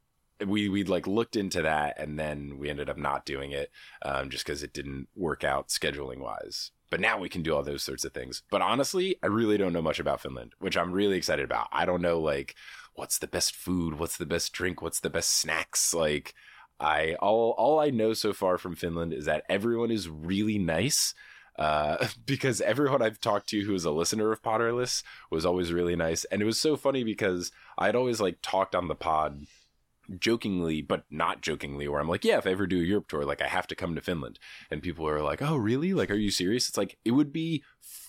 [0.45, 3.71] we we like looked into that and then we ended up not doing it
[4.03, 6.71] um, just because it didn't work out scheduling wise.
[6.89, 8.43] But now we can do all those sorts of things.
[8.51, 11.67] But honestly, I really don't know much about Finland, which I'm really excited about.
[11.71, 12.55] I don't know like
[12.95, 15.93] what's the best food, what's the best drink, what's the best snacks.
[15.93, 16.33] Like
[16.79, 21.13] I all all I know so far from Finland is that everyone is really nice.
[21.57, 25.95] Uh, because everyone I've talked to who is a listener of Potterless was always really
[25.95, 29.45] nice, and it was so funny because I'd always like talked on the pod
[30.19, 33.23] jokingly but not jokingly where i'm like yeah if i ever do a europe tour
[33.23, 34.37] like i have to come to finland.
[34.69, 35.93] And people are like oh really?
[35.93, 36.67] Like are you serious?
[36.67, 37.63] It's like it would be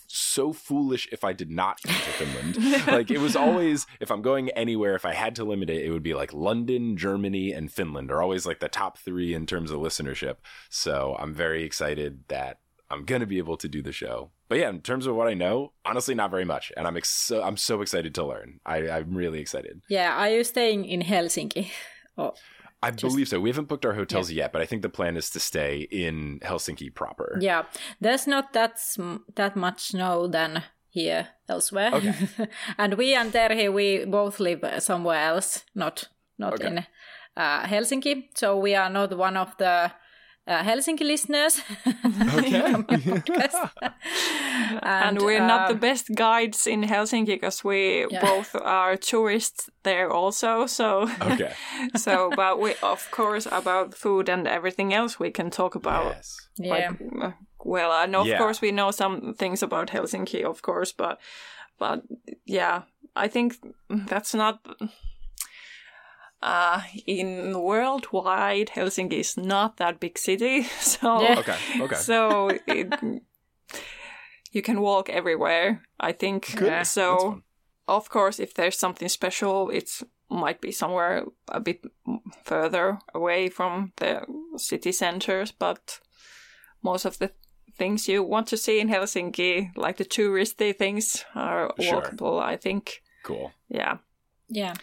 [0.07, 2.87] so foolish if I did not come to Finland.
[2.87, 5.91] like it was always if I'm going anywhere, if I had to limit it, it
[5.91, 9.71] would be like London, Germany, and Finland are always like the top three in terms
[9.71, 10.37] of listenership.
[10.69, 14.31] So I'm very excited that I'm gonna be able to do the show.
[14.47, 17.09] But yeah, in terms of what I know, honestly, not very much, and I'm ex-
[17.09, 18.59] so, I'm so excited to learn.
[18.65, 19.81] I, I'm really excited.
[19.89, 21.71] Yeah, are you staying in Helsinki?
[22.17, 22.33] Oh.
[22.85, 23.39] I Just, believe so.
[23.39, 24.43] We haven't booked our hotels yeah.
[24.43, 27.37] yet, but I think the plan is to stay in Helsinki proper.
[27.41, 27.63] Yeah,
[27.99, 28.79] there's not that
[29.35, 31.91] that much snow than here elsewhere.
[31.93, 32.13] Okay.
[32.77, 36.67] and we and Terhi, we both live somewhere else, not not okay.
[36.67, 36.85] in
[37.35, 38.25] uh, Helsinki.
[38.35, 39.91] So we are not one of the
[40.47, 41.61] uh, Helsinki listeners.
[42.37, 42.61] Okay.
[44.83, 48.21] and, and, we're uh, not the best guides in Helsinki because we yeah.
[48.21, 50.65] both are tourists there also.
[50.67, 51.53] So, okay.
[51.95, 56.15] so, but we, of course, about food and everything else we can talk about.
[56.15, 56.47] Yes.
[56.57, 56.91] yeah.
[57.21, 57.31] Uh,
[57.63, 58.37] well, and of yeah.
[58.37, 61.19] course we know some things about Helsinki, of course, but,
[61.79, 62.03] but
[62.45, 62.83] yeah,
[63.15, 63.55] I think
[63.89, 64.59] that's not
[66.41, 71.39] uh, in worldwide, Helsinki is not that big city, so yeah.
[71.39, 71.95] okay, okay.
[71.95, 72.93] so it,
[74.51, 75.81] you can walk everywhere.
[75.99, 76.85] I think Good.
[76.87, 77.41] so.
[77.87, 81.85] Of course, if there's something special, it might be somewhere a bit
[82.43, 84.25] further away from the
[84.57, 85.99] city centers, but
[86.81, 87.31] most of the
[87.77, 92.39] things you want to see in Helsinki, like the touristy things, are walkable.
[92.39, 92.41] Sure.
[92.41, 93.01] I think.
[93.23, 93.51] Cool.
[93.69, 93.97] Yeah.
[94.47, 94.73] Yeah.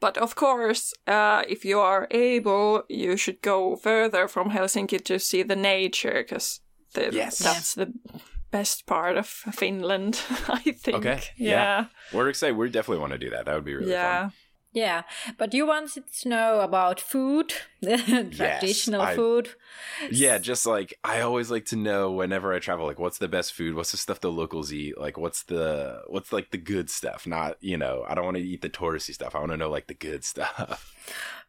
[0.00, 5.18] But of course, uh, if you are able, you should go further from Helsinki to
[5.18, 6.60] see the nature, because
[6.94, 7.38] yes.
[7.38, 7.92] that's the
[8.50, 10.98] best part of Finland, I think.
[10.98, 11.20] Okay.
[11.36, 11.50] Yeah.
[11.50, 11.84] yeah.
[12.12, 12.56] We're excited.
[12.56, 13.46] We definitely want to do that.
[13.46, 14.22] That would be really yeah.
[14.22, 14.32] fun.
[14.78, 15.02] Yeah,
[15.36, 19.48] but you wanted to know about food, traditional yes, I, food.
[20.08, 23.54] Yeah, just like I always like to know whenever I travel, like what's the best
[23.54, 27.26] food, what's the stuff the locals eat, like what's the what's like the good stuff.
[27.26, 29.34] Not you know, I don't want to eat the touristy stuff.
[29.34, 30.94] I want to know like the good stuff.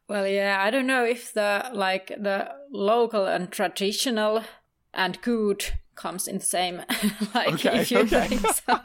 [0.09, 4.43] Well, yeah, I don't know if the like the local and traditional
[4.91, 5.65] and good
[5.99, 6.77] comes in the same
[7.35, 8.27] like okay, if you okay.
[8.27, 8.79] think so.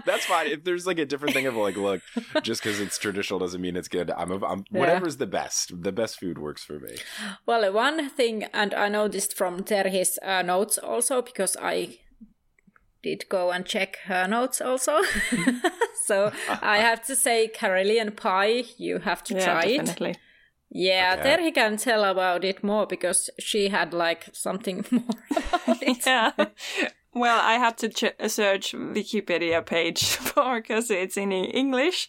[0.06, 2.00] that's fine if there's like a different thing of like look
[2.42, 4.80] just because it's traditional doesn't mean it's good i'm, a, I'm yeah.
[4.80, 6.96] whatever's the best the best food works for me
[7.44, 11.98] well one thing and i noticed from terhi's uh, notes also because i
[13.02, 15.02] did go and check her notes also
[16.06, 20.10] so i have to say Karelian pie you have to yeah, try definitely.
[20.12, 20.18] it
[20.74, 21.36] yeah, okay.
[21.36, 26.06] Terhi can tell about it more because she had like something more about it.
[26.06, 26.32] yeah.
[27.14, 32.08] Well, I had to ch- search Wikipedia page for because it's in English,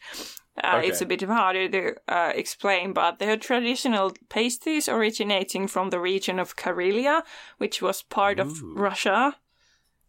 [0.63, 0.87] Uh, okay.
[0.87, 6.39] It's a bit harder to uh, explain, but they're traditional pastries originating from the region
[6.39, 7.23] of Karelia,
[7.57, 8.43] which was part Ooh.
[8.43, 9.35] of Russia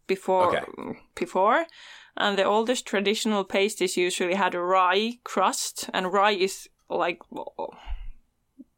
[0.07, 0.57] before.
[0.57, 0.99] Okay.
[1.15, 1.65] Before,
[2.15, 7.19] and the oldest traditional pastries usually had a rye crust, and rye is like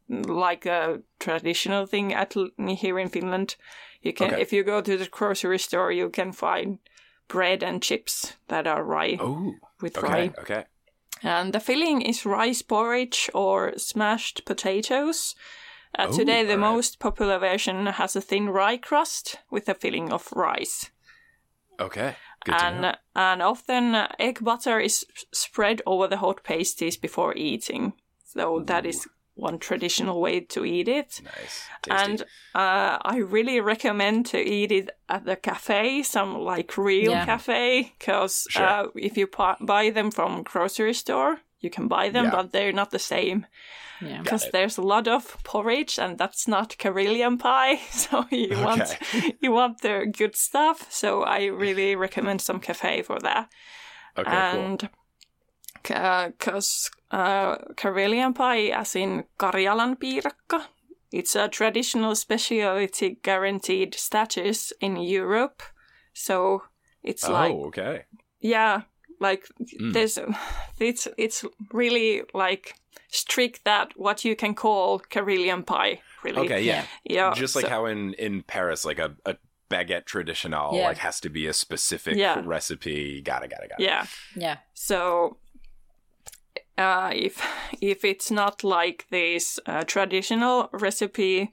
[0.09, 3.55] like a traditional thing at here in Finland.
[4.01, 4.41] You can, okay.
[4.41, 6.79] if you go to the grocery store, you can find
[7.27, 10.31] bread and chips that are rye Ooh, with okay, rye.
[10.39, 10.63] Okay.
[11.21, 15.35] And the filling is rice porridge or smashed potatoes.
[15.97, 16.71] Uh, Ooh, today, the right.
[16.71, 20.91] most popular version has a thin rye crust with a filling of rice.
[21.79, 22.15] Okay.
[22.45, 27.93] Good and and often uh, egg butter is spread over the hot pasties before eating.
[28.23, 28.65] So Ooh.
[28.65, 29.07] that is
[29.39, 31.21] one traditional way to eat it.
[31.23, 31.65] Nice.
[31.81, 32.11] Tasty.
[32.11, 32.21] And
[32.53, 37.25] uh, I really recommend to eat it at the cafe, some like real yeah.
[37.25, 38.65] cafe, because sure.
[38.65, 39.27] uh, if you
[39.61, 42.31] buy them from grocery store, you can buy them, yeah.
[42.31, 43.45] but they're not the same.
[43.99, 44.49] Because yeah.
[44.53, 47.81] there's a lot of porridge, and that's not Karelian pie.
[47.91, 48.63] So you okay.
[48.63, 48.97] want
[49.41, 50.87] you want the good stuff.
[50.89, 53.49] So I really recommend some cafe for that.
[54.17, 54.89] Okay, and cool
[55.83, 60.65] because uh, Karelian pie, as in Karjalan piirakka,
[61.11, 65.63] it's a traditional specialty guaranteed status in Europe.
[66.13, 66.63] So
[67.03, 68.05] it's oh, like okay,
[68.39, 68.81] yeah,
[69.19, 69.47] like
[69.79, 69.93] mm.
[69.93, 70.19] there's
[70.79, 72.75] it's it's really like
[73.09, 76.01] strict that what you can call Karelian pie.
[76.23, 77.33] Really, okay, yeah, yeah.
[77.33, 79.37] Just like so, how in in Paris, like a, a
[79.69, 80.87] baguette traditional yeah.
[80.87, 82.41] like has to be a specific yeah.
[82.43, 83.21] recipe.
[83.21, 83.83] Gotta, gotta, gotta.
[83.83, 84.57] Yeah, yeah.
[84.73, 85.37] So
[86.79, 87.41] uh, if
[87.81, 91.51] if it's not like this uh, traditional recipe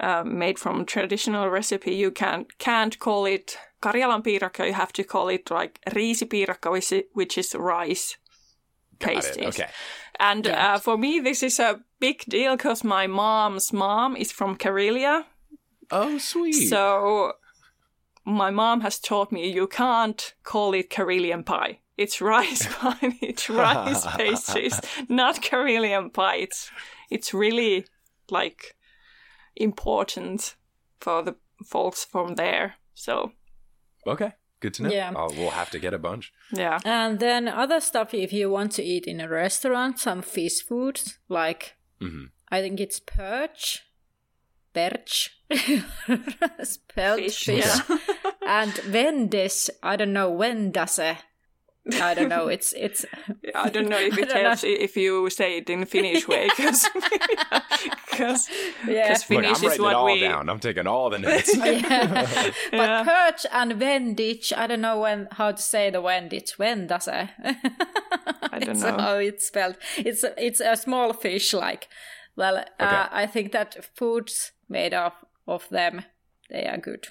[0.00, 4.66] uh, made from traditional recipe, you can't can't call it Karjalan piirakka.
[4.66, 8.16] You have to call it like riisipiirakka, which is, which is rice
[8.98, 9.46] pasties.
[9.46, 9.68] Okay.
[10.18, 10.74] And yeah.
[10.74, 15.24] Uh, for me, this is a big deal because my mom's mom is from Karelia.
[15.90, 16.52] Oh, sweet.
[16.52, 17.32] So
[18.24, 23.50] my mom has taught me you can't call it Karelian pie it's rice pie, it's
[23.50, 26.36] rice pastries, not Karelian pie.
[26.36, 26.70] It's
[27.10, 27.84] it's really
[28.30, 28.74] like
[29.54, 30.56] important
[30.98, 32.76] for the folks from there.
[32.94, 33.32] So
[34.06, 34.90] okay, good to know.
[34.90, 36.32] Yeah, I'll, we'll have to get a bunch.
[36.52, 40.62] Yeah, and then other stuff if you want to eat in a restaurant, some fish
[40.62, 42.26] foods like mm-hmm.
[42.48, 43.84] I think it's perch.
[44.72, 45.30] Perch,
[46.62, 47.64] spelled fish, fish.
[47.64, 47.98] Yeah.
[48.46, 51.16] and vendes, I don't know, vendace,
[52.00, 52.48] I don't know.
[52.48, 53.06] It's it's.
[53.54, 54.68] I don't know if it helps know.
[54.68, 56.88] if you say it in Finnish way because
[58.10, 58.48] because
[58.86, 59.14] yeah.
[59.16, 59.94] Finnish Look, is what we.
[59.94, 60.48] I'm writing it all down.
[60.50, 61.56] I'm taking all the notes.
[61.56, 62.50] yeah.
[62.70, 63.04] But yeah.
[63.04, 66.56] perch and vendich, I don't know when how to say the vendich.
[66.56, 67.08] Vendace.
[67.08, 67.30] I
[68.52, 69.76] I don't know how it's spelled.
[69.96, 71.54] It's it's a small fish.
[71.54, 71.88] Like,
[72.36, 72.96] well, uh, okay.
[72.96, 75.12] uh, I think that foods made of
[75.46, 76.04] of them
[76.50, 77.08] they are good.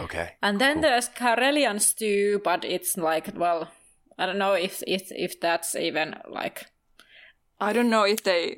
[0.00, 0.32] Okay.
[0.42, 0.82] And then cool.
[0.82, 3.68] there's Karelian stew, but it's like well
[4.22, 6.66] I don't know if if if that's even like.
[7.60, 8.56] I don't know if they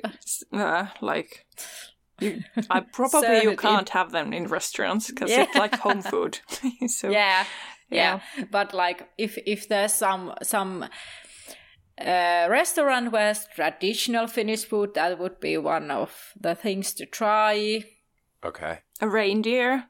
[0.53, 1.46] uh, like.
[2.20, 5.44] You, I probably you can't it, have them in restaurants because yeah.
[5.44, 6.40] it's like home food.
[6.87, 7.46] so, yeah,
[7.88, 10.83] yeah, yeah, But like, if if there's some some
[11.98, 17.85] uh, restaurant where traditional Finnish food, that would be one of the things to try.
[18.44, 18.81] Okay.
[19.00, 19.85] A reindeer.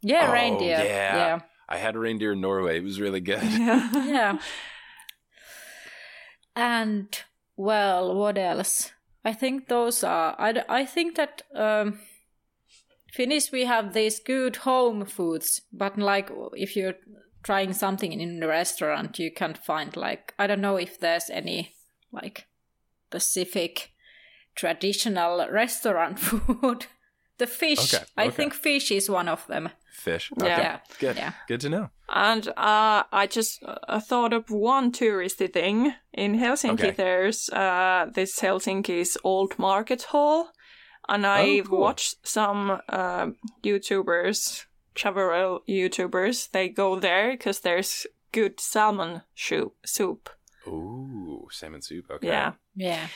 [0.00, 0.78] Yeah, oh, reindeer.
[0.78, 1.16] Yeah.
[1.16, 1.40] yeah.
[1.68, 2.78] I had a reindeer in Norway.
[2.78, 3.42] It was really good.
[3.42, 3.90] Yeah.
[4.06, 4.38] yeah.
[6.54, 7.08] And
[7.56, 8.92] well, what else?
[9.24, 10.34] I think those are.
[10.38, 12.00] I, I think that um,
[13.12, 16.96] Finnish we have these good home foods, but like if you're
[17.42, 21.74] trying something in a restaurant, you can't find like I don't know if there's any
[22.10, 22.46] like
[23.10, 23.92] specific
[24.54, 26.86] traditional restaurant food.
[27.42, 28.28] The fish, okay, okay.
[28.28, 29.68] I think fish is one of them.
[29.92, 30.30] Fish.
[30.32, 30.46] Okay.
[30.46, 30.78] Yeah.
[31.00, 31.16] Good.
[31.16, 31.32] Yeah.
[31.48, 31.90] Good to know.
[32.08, 35.94] And uh, I just uh, thought of one touristy thing.
[36.12, 36.90] In Helsinki, okay.
[36.90, 40.50] there's uh, this Helsinki's Old Market Hall.
[41.08, 41.80] And I've oh, cool.
[41.80, 43.26] watched some uh,
[43.64, 50.30] YouTubers, several YouTubers, they go there because there's good salmon soup.
[50.68, 52.04] Ooh, salmon soup.
[52.10, 52.28] Okay.
[52.28, 52.52] Yeah.
[52.76, 53.08] Yeah.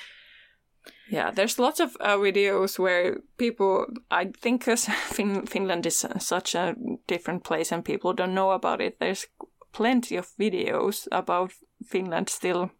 [1.08, 6.54] Yeah, there's lots of uh, videos where people, I think because fin- Finland is such
[6.54, 6.74] a
[7.06, 9.26] different place and people don't know about it, there's
[9.72, 11.52] plenty of videos about
[11.84, 12.70] Finland still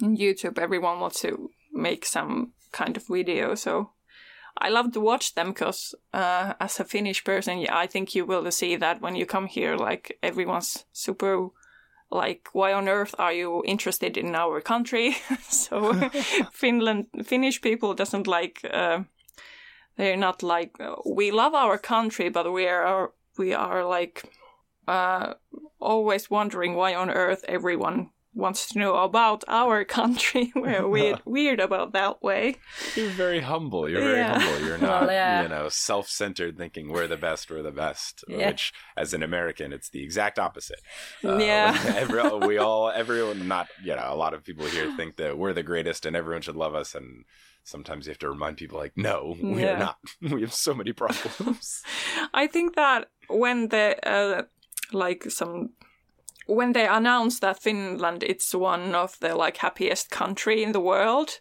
[0.00, 0.58] in YouTube.
[0.58, 3.90] Everyone wants to make some kind of video, so
[4.58, 8.50] I love to watch them because uh, as a Finnish person, I think you will
[8.50, 11.48] see that when you come here, like everyone's super
[12.14, 15.16] like why on earth are you interested in our country?
[15.48, 15.92] So
[16.52, 19.02] finland finnish people doesn't like uh,
[19.96, 20.70] they're not like
[21.04, 24.22] we love our country but we are we are like
[24.88, 25.34] uh,
[25.80, 30.52] always wondering why on earth everyone wants to know about our country.
[30.54, 32.56] We're weird, weird about that way.
[32.94, 33.88] You're very humble.
[33.88, 34.38] You're very yeah.
[34.38, 34.66] humble.
[34.66, 35.42] You're not, well, yeah.
[35.42, 38.24] you know, self-centered, thinking we're the best, we're the best.
[38.28, 38.48] Yeah.
[38.48, 40.80] Which, as an American, it's the exact opposite.
[41.24, 41.78] Uh, yeah.
[41.96, 45.52] every, we all, everyone, not you know, a lot of people here think that we're
[45.52, 47.24] the greatest and everyone should love us, and
[47.62, 49.74] sometimes you have to remind people, like, no, we yeah.
[49.74, 49.98] are not.
[50.32, 51.82] we have so many problems.
[52.32, 54.42] I think that when the uh,
[54.92, 55.70] like some
[56.46, 61.40] when they announced that Finland it's one of the like happiest country in the world,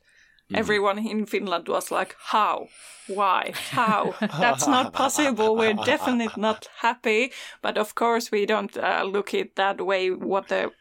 [0.52, 0.58] mm.
[0.58, 2.68] everyone in Finland was like, "How?
[3.08, 3.54] Why?
[3.72, 4.16] How?
[4.40, 5.56] That's not possible.
[5.56, 7.32] We're definitely not happy."
[7.62, 10.12] But of course, we don't uh, look it that way.
[10.12, 10.72] What the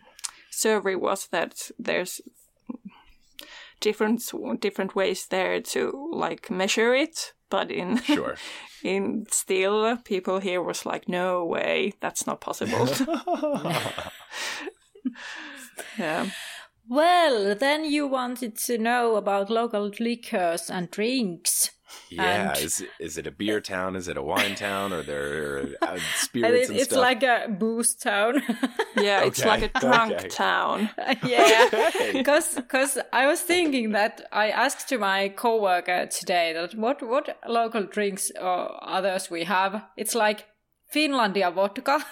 [0.50, 2.20] survey was that there's
[3.80, 4.22] different
[4.60, 8.36] different ways there to like measure it but in sure.
[8.82, 12.88] in still people here was like no way that's not possible.
[15.98, 16.30] Yeah.
[16.88, 21.70] Well then you wanted to know about local liquors and drinks
[22.10, 23.96] yeah, and is is it a beer town?
[23.96, 24.92] Is it a wine town?
[24.92, 26.70] Are there uh, spirits?
[26.70, 27.00] It, it's stuff?
[27.00, 28.42] like a booze town.
[28.96, 29.28] yeah, okay.
[29.28, 30.28] it's like a drunk okay.
[30.28, 30.90] town.
[31.26, 37.02] yeah, because because I was thinking that I asked to my coworker today that what
[37.02, 39.84] what local drinks or others we have.
[39.96, 40.46] It's like
[40.92, 42.04] Finlandia vodka.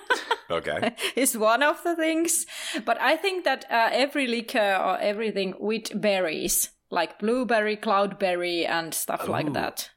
[0.50, 0.94] okay.
[1.16, 2.46] is one of the things,
[2.84, 8.94] but I think that uh, every liquor or everything with berries like blueberry, cloudberry, and
[8.94, 9.32] stuff Ooh.
[9.32, 9.90] like that.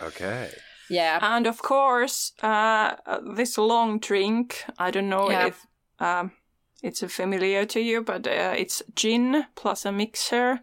[0.00, 0.50] Okay.
[0.88, 1.18] Yeah.
[1.20, 2.96] And of course, uh,
[3.34, 5.46] this long drink, I don't know yeah.
[5.46, 5.66] if
[5.98, 6.32] um,
[6.82, 10.60] it's familiar to you, but uh, it's gin plus a mixer,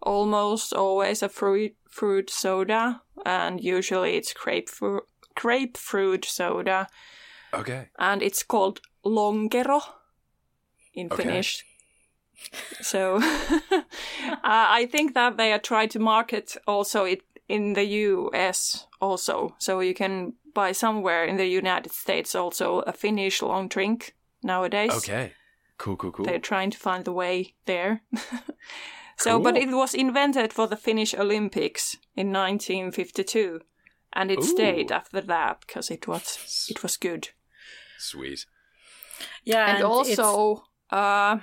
[0.00, 6.86] almost always a fruit, fruit soda, and usually it's grapefruit, grapefruit soda.
[7.52, 7.88] Okay.
[7.98, 9.80] And it's called lonkero
[10.94, 11.22] in okay.
[11.22, 11.64] Finnish.
[12.80, 13.16] So
[13.70, 13.82] uh,
[14.42, 19.54] I think that they are trying to market also it in the US also.
[19.58, 24.92] So you can buy somewhere in the United States also a Finnish long drink nowadays.
[24.92, 25.32] Okay.
[25.78, 26.24] Cool, cool, cool.
[26.24, 28.02] They're trying to find the way there.
[29.18, 29.40] so, cool.
[29.40, 33.60] but it was invented for the Finnish Olympics in 1952,
[34.14, 34.42] and it Ooh.
[34.42, 37.28] stayed after that because it was it was good.
[37.98, 38.46] Sweet.
[39.44, 41.38] Yeah, and, and also, uh,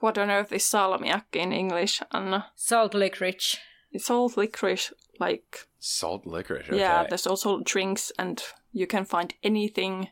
[0.00, 2.46] what on earth is salmiak in English, Anna?
[2.54, 3.56] Salt licorice.
[3.92, 5.66] It's salt licorice, like.
[5.78, 6.78] Salt licorice, okay.
[6.78, 8.42] Yeah, there's also drinks, and
[8.72, 10.08] you can find anything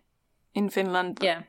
[0.55, 1.19] in Finland.
[1.23, 1.43] Yeah.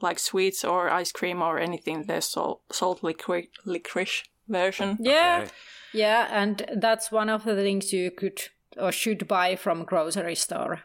[0.00, 4.98] Like sweets or ice cream or anything, there's salt, salt licorice, licorice version.
[5.00, 5.42] Yeah.
[5.42, 5.52] Okay.
[5.94, 8.40] Yeah, and that's one of the things you could
[8.76, 10.82] or should buy from grocery store.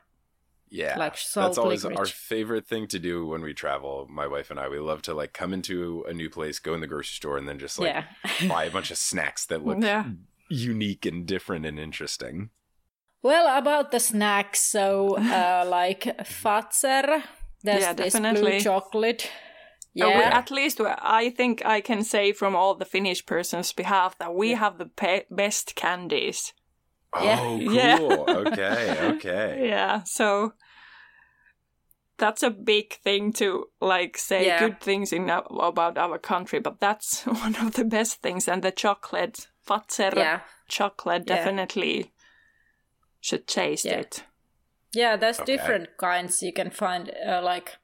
[0.69, 4.07] Yeah, like that's always our favorite thing to do when we travel.
[4.09, 6.81] My wife and I, we love to like come into a new place, go in
[6.81, 8.47] the grocery store, and then just like yeah.
[8.47, 10.05] buy a bunch of snacks that look yeah.
[10.49, 12.49] unique and different and interesting.
[13.23, 17.23] Well, about the snacks, so uh, like Fazer,
[17.63, 18.51] there's yeah, this definitely.
[18.51, 19.31] blue chocolate.
[19.93, 20.29] Yeah.
[20.37, 24.51] At least I think I can say from all the Finnish person's behalf that we
[24.51, 24.57] yeah.
[24.57, 26.53] have the pe- best candies.
[27.13, 27.97] Oh, yeah.
[27.97, 28.25] cool.
[28.27, 28.35] Yeah.
[28.35, 29.67] okay, okay.
[29.69, 30.53] Yeah, so
[32.17, 34.59] that's a big thing to like say yeah.
[34.59, 38.47] good things in about our country, but that's one of the best things.
[38.47, 40.41] And the chocolate, Fazer yeah.
[40.67, 42.11] chocolate, definitely
[43.21, 44.23] should taste it.
[44.93, 45.57] Yeah, there's okay.
[45.57, 47.77] different kinds you can find, uh, like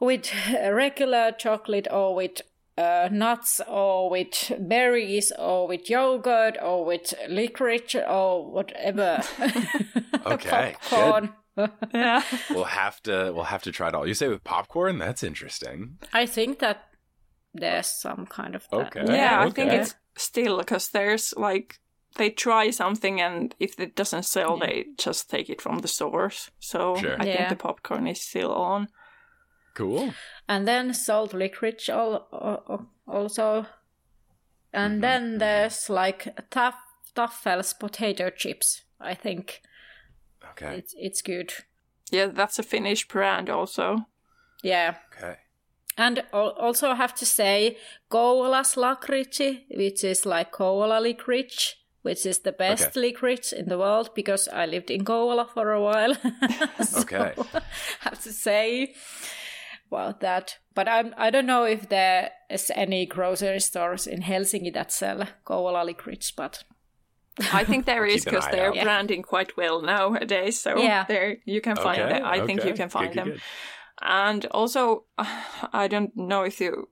[0.00, 2.42] with regular chocolate or with
[2.78, 9.20] uh, nuts or with berries or with yogurt or with licorice or whatever.
[10.26, 10.76] okay.
[10.80, 11.34] popcorn.
[11.92, 12.22] yeah.
[12.50, 14.06] We'll have to we'll have to try it all.
[14.06, 14.98] You say with popcorn?
[14.98, 15.98] That's interesting.
[16.12, 16.84] I think that
[17.52, 18.96] there's some kind of that.
[18.96, 19.12] Okay.
[19.12, 19.48] Yeah, okay.
[19.48, 21.80] I think it's still because there's like
[22.14, 24.66] they try something and if it doesn't sell yeah.
[24.66, 26.50] they just take it from the stores.
[26.60, 27.20] So sure.
[27.20, 27.36] I yeah.
[27.36, 28.88] think the popcorn is still on.
[29.78, 30.12] Cool.
[30.48, 33.66] And then salt licorice also.
[34.72, 35.00] And mm-hmm.
[35.00, 36.74] then there's like tough
[37.14, 38.82] Taffel's potato chips.
[39.00, 39.62] I think.
[40.50, 40.78] Okay.
[40.78, 41.52] It's it's good.
[42.10, 44.08] Yeah, that's a Finnish brand also.
[44.64, 44.96] Yeah.
[45.16, 45.36] Okay.
[45.96, 47.76] And also have to say
[48.10, 53.00] Kouvolas lakritsi, which is like Kouvola licorice, which is the best okay.
[53.00, 56.14] licorice in the world because I lived in Kouvola for a while.
[56.84, 57.32] so, okay.
[58.00, 58.94] have to say.
[59.90, 60.58] About that.
[60.74, 65.26] But I'm, I don't know if there is any grocery stores in Helsinki that sell
[65.44, 66.64] Kouvola licorice, but
[67.52, 68.82] I think there is because they're out.
[68.82, 70.60] branding quite well nowadays.
[70.60, 71.04] So yeah.
[71.04, 72.24] there you can find okay, them.
[72.24, 72.46] I okay.
[72.46, 73.28] think you can find good, them.
[73.30, 73.40] Good.
[74.00, 76.88] And also, I don't know if you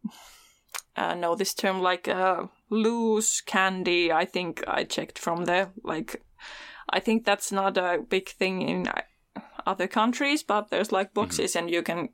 [0.97, 4.13] uh, know this term like uh, loose candy.
[4.13, 5.73] I think I checked from there.
[5.83, 6.23] like.
[6.89, 9.03] I think that's not a big thing in uh,
[9.67, 11.65] other countries, but there's like boxes mm-hmm.
[11.65, 12.11] and you can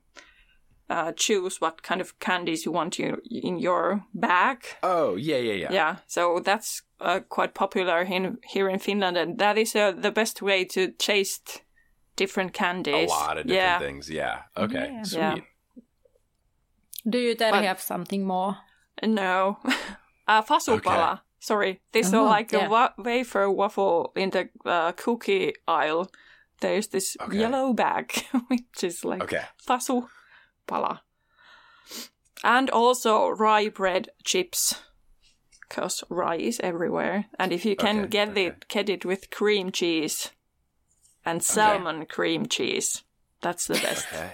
[0.89, 4.65] uh, choose what kind of candies you want you in your bag.
[4.81, 5.71] Oh yeah, yeah, yeah.
[5.71, 10.11] Yeah, so that's uh, quite popular in here in Finland, and that is uh, the
[10.11, 11.63] best way to taste
[12.15, 13.09] different candies.
[13.09, 13.79] A lot of different yeah.
[13.79, 14.09] things.
[14.09, 14.41] Yeah.
[14.57, 14.89] Okay.
[14.91, 15.03] Yeah.
[15.03, 15.19] Sweet.
[15.19, 15.35] Yeah.
[17.09, 18.57] Do you then have something more?
[19.03, 19.57] No.
[20.27, 21.13] uh, fasulpala.
[21.13, 21.21] Okay.
[21.39, 22.23] Sorry, this is uh-huh.
[22.23, 22.67] like yeah.
[22.67, 26.09] a wa- wafer waffle in the uh, cookie aisle.
[26.61, 27.39] There's this okay.
[27.39, 28.13] yellow bag,
[28.47, 29.41] which is like okay.
[30.67, 30.99] Fasulpala.
[32.43, 34.75] And also rye bread chips
[35.67, 37.25] because rye is everywhere.
[37.39, 38.45] And if you can okay, get okay.
[38.47, 40.31] it get it with cream cheese
[41.25, 42.05] and salmon okay.
[42.05, 43.03] cream cheese,
[43.41, 44.07] that's the best.
[44.13, 44.33] Okay.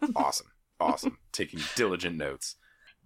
[0.16, 0.48] awesome.
[0.78, 1.18] Awesome.
[1.32, 2.56] Taking diligent notes.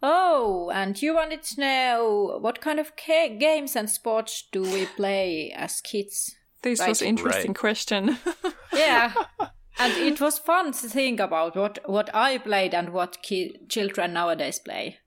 [0.03, 4.87] Oh, and you wanted to know what kind of ca- games and sports do we
[4.87, 6.35] play as kids?
[6.63, 6.89] This right?
[6.89, 7.59] was interesting right.
[7.59, 8.19] question.
[8.73, 9.13] yeah.
[9.81, 14.13] And it was fun to think about what, what I played and what ki- children
[14.13, 14.99] nowadays play.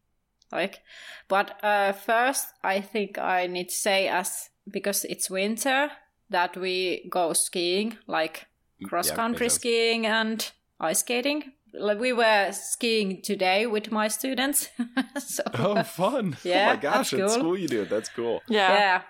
[0.51, 0.81] Like,
[1.27, 5.91] but uh, first, I think I need to say, as because it's winter,
[6.29, 8.47] that we go skiing, like
[8.81, 11.53] mm, cross country yeah, skiing and ice skating.
[11.73, 14.69] Like we were skiing today with my students.
[15.17, 16.37] so, oh, fun!
[16.43, 17.23] Yeah, oh my gosh, cool.
[17.23, 17.89] at school you do it.
[17.89, 18.41] That's cool.
[18.47, 19.01] Yeah, yeah.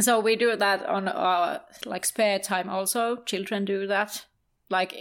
[0.00, 2.68] So we do that on our like spare time.
[2.68, 4.24] Also, children do that,
[4.72, 4.92] like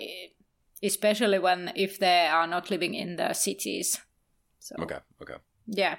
[0.84, 4.00] especially when if they are not living in the cities.
[4.60, 5.96] So okay, okay, yeah.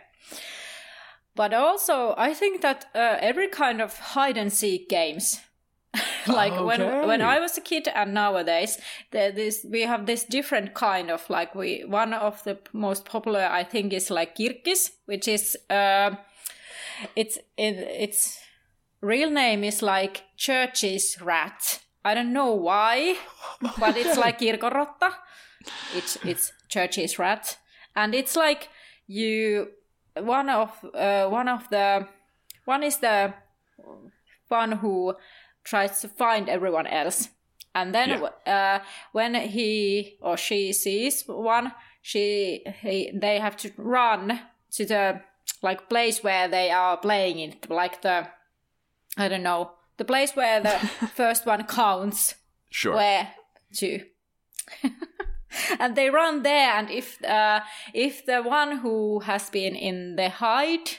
[1.34, 5.40] But also, I think that uh, every kind of hide and seek games,
[6.26, 6.62] like okay.
[6.62, 8.78] when when I was a kid and nowadays,
[9.10, 13.64] this we have this different kind of like we one of the most popular I
[13.64, 16.16] think is like kirkkis, which is uh,
[17.16, 18.38] it's it, its
[19.00, 21.80] real name is like church's rat.
[22.04, 23.16] I don't know why,
[23.78, 25.12] but it's like kirkorotta.
[25.94, 27.58] It's it's church's rat,
[27.94, 28.68] and it's like
[29.06, 29.68] you
[30.16, 32.06] one of uh, one of the
[32.64, 33.34] one is the
[34.48, 35.14] one who
[35.64, 37.28] tries to find everyone else
[37.74, 38.78] and then yeah.
[38.80, 41.72] uh, when he or she sees one
[42.02, 44.40] she he, they have to run
[44.70, 45.20] to the
[45.62, 48.26] like place where they are playing it like the
[49.16, 49.70] i don't know
[50.02, 50.70] the place where the
[51.14, 52.34] first one counts
[52.70, 53.28] sure where
[53.72, 54.00] to
[55.78, 57.60] and they run there and if uh,
[57.94, 60.98] if the one who has been in the hide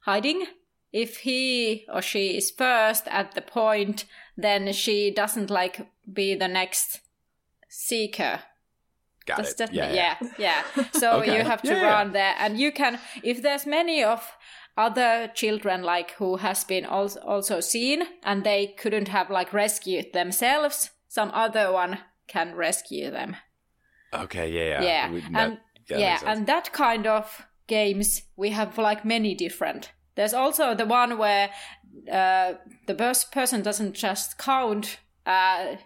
[0.00, 0.46] hiding
[0.92, 4.04] if he or she is first at the point
[4.36, 7.00] then she doesn't like be the next
[7.68, 8.40] seeker
[9.26, 9.56] Got Does it.
[9.56, 10.62] That, yeah, yeah, yeah.
[10.92, 11.38] So okay.
[11.38, 12.12] you have to yeah, run yeah.
[12.12, 13.00] there, and you can.
[13.22, 14.20] If there's many of
[14.76, 20.12] other children like who has been also also seen, and they couldn't have like rescued
[20.12, 23.36] themselves, some other one can rescue them.
[24.12, 25.58] Okay, yeah, yeah, yeah, that, and
[25.88, 29.92] yeah, yeah and that kind of games we have like many different.
[30.16, 31.50] There's also the one where
[32.10, 32.54] uh,
[32.86, 34.98] the first person doesn't just count.
[35.26, 35.76] Uh,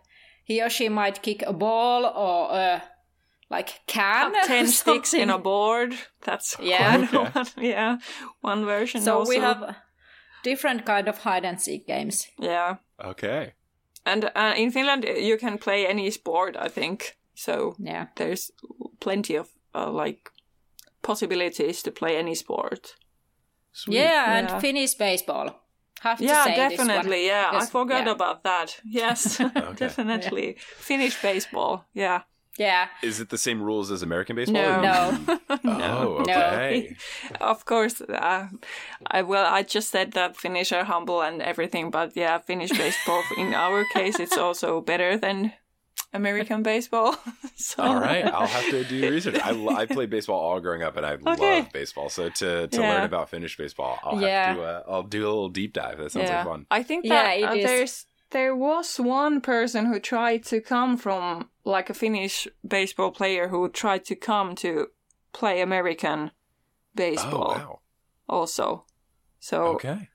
[0.44, 2.82] he or she might kick a ball or a
[3.50, 5.94] like can have ten sticks in a board.
[6.24, 7.98] That's yeah, one, yeah,
[8.40, 9.02] one version.
[9.02, 9.28] So also.
[9.28, 9.76] we have
[10.42, 12.28] different kind of hide and seek games.
[12.38, 12.76] Yeah.
[13.04, 13.54] Okay.
[14.04, 16.56] And uh, in Finland, you can play any sport.
[16.56, 17.16] I think.
[17.34, 18.50] So yeah, there's
[19.00, 20.30] plenty of uh, like
[21.02, 22.96] possibilities to play any sport.
[23.86, 25.50] Yeah, yeah, and Finnish baseball.
[26.00, 27.26] Have yeah, definitely.
[27.26, 28.12] Yeah, I forgot yeah.
[28.12, 28.80] about that.
[28.84, 29.38] Yes,
[29.76, 30.46] definitely.
[30.46, 30.62] Yeah.
[30.76, 31.84] Finnish baseball.
[31.94, 32.22] Yeah.
[32.58, 32.88] Yeah.
[33.02, 34.82] Is it the same rules as American baseball?
[34.82, 35.18] No.
[35.64, 36.18] No.
[36.18, 36.96] oh, okay.
[37.30, 37.36] No.
[37.46, 38.00] of course.
[38.00, 38.48] Uh,
[39.06, 43.22] I well, I just said that Finnish are humble and everything, but yeah, Finnish baseball
[43.36, 45.52] in our case, it's also better than
[46.12, 47.16] American baseball.
[47.56, 47.82] so.
[47.82, 49.38] All right, I'll have to do research.
[49.42, 51.60] I, I played baseball all growing up, and I okay.
[51.60, 52.08] love baseball.
[52.08, 52.94] So to, to yeah.
[52.94, 54.46] learn about Finnish baseball, I'll yeah.
[54.46, 54.62] have to.
[54.62, 55.98] Uh, I'll do a little deep dive.
[55.98, 56.38] That sounds yeah.
[56.38, 56.66] like fun.
[56.70, 61.48] I think that yeah, uh, there's there was one person who tried to come from
[61.64, 64.88] like a Finnish baseball player who tried to come to
[65.32, 66.30] play American
[66.94, 67.54] baseball.
[67.56, 67.80] Oh, wow.
[68.28, 68.84] Also,
[69.40, 70.08] so okay.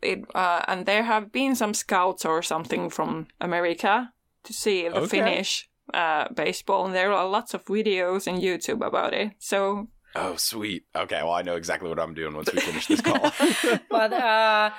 [0.00, 4.12] It, uh, and there have been some scouts or something from America
[4.44, 5.06] to see the okay.
[5.06, 9.32] Finnish uh, baseball, and there are lots of videos in YouTube about it.
[9.38, 9.88] So.
[10.14, 10.84] Oh, sweet.
[10.94, 13.32] Okay, well, I know exactly what I'm doing once we finish this call.
[13.90, 14.70] but uh,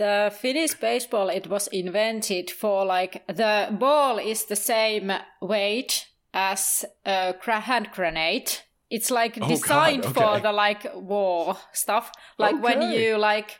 [0.00, 6.86] the Finnish baseball, it was invented for like the ball is the same weight as
[7.04, 8.50] a hand grenade.
[8.88, 10.20] It's like oh, designed God, okay.
[10.20, 12.10] for the like war stuff.
[12.38, 12.62] Like okay.
[12.62, 13.58] when you like,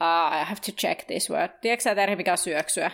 [0.00, 1.50] uh, I have to check this word.
[1.62, 2.90] Tiedätkö sä termi, mikä syöksyä?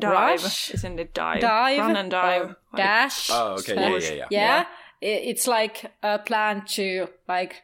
[0.00, 1.40] Dive, Rush, isn't it dive?
[1.40, 3.30] Dive, run and dive, like, dash.
[3.30, 4.28] Oh, okay, yeah, yeah, yeah.
[4.30, 4.66] Yeah,
[5.00, 5.30] yeah.
[5.30, 7.56] it's like a plan to like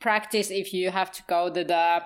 [0.00, 2.02] practice if you have to go to the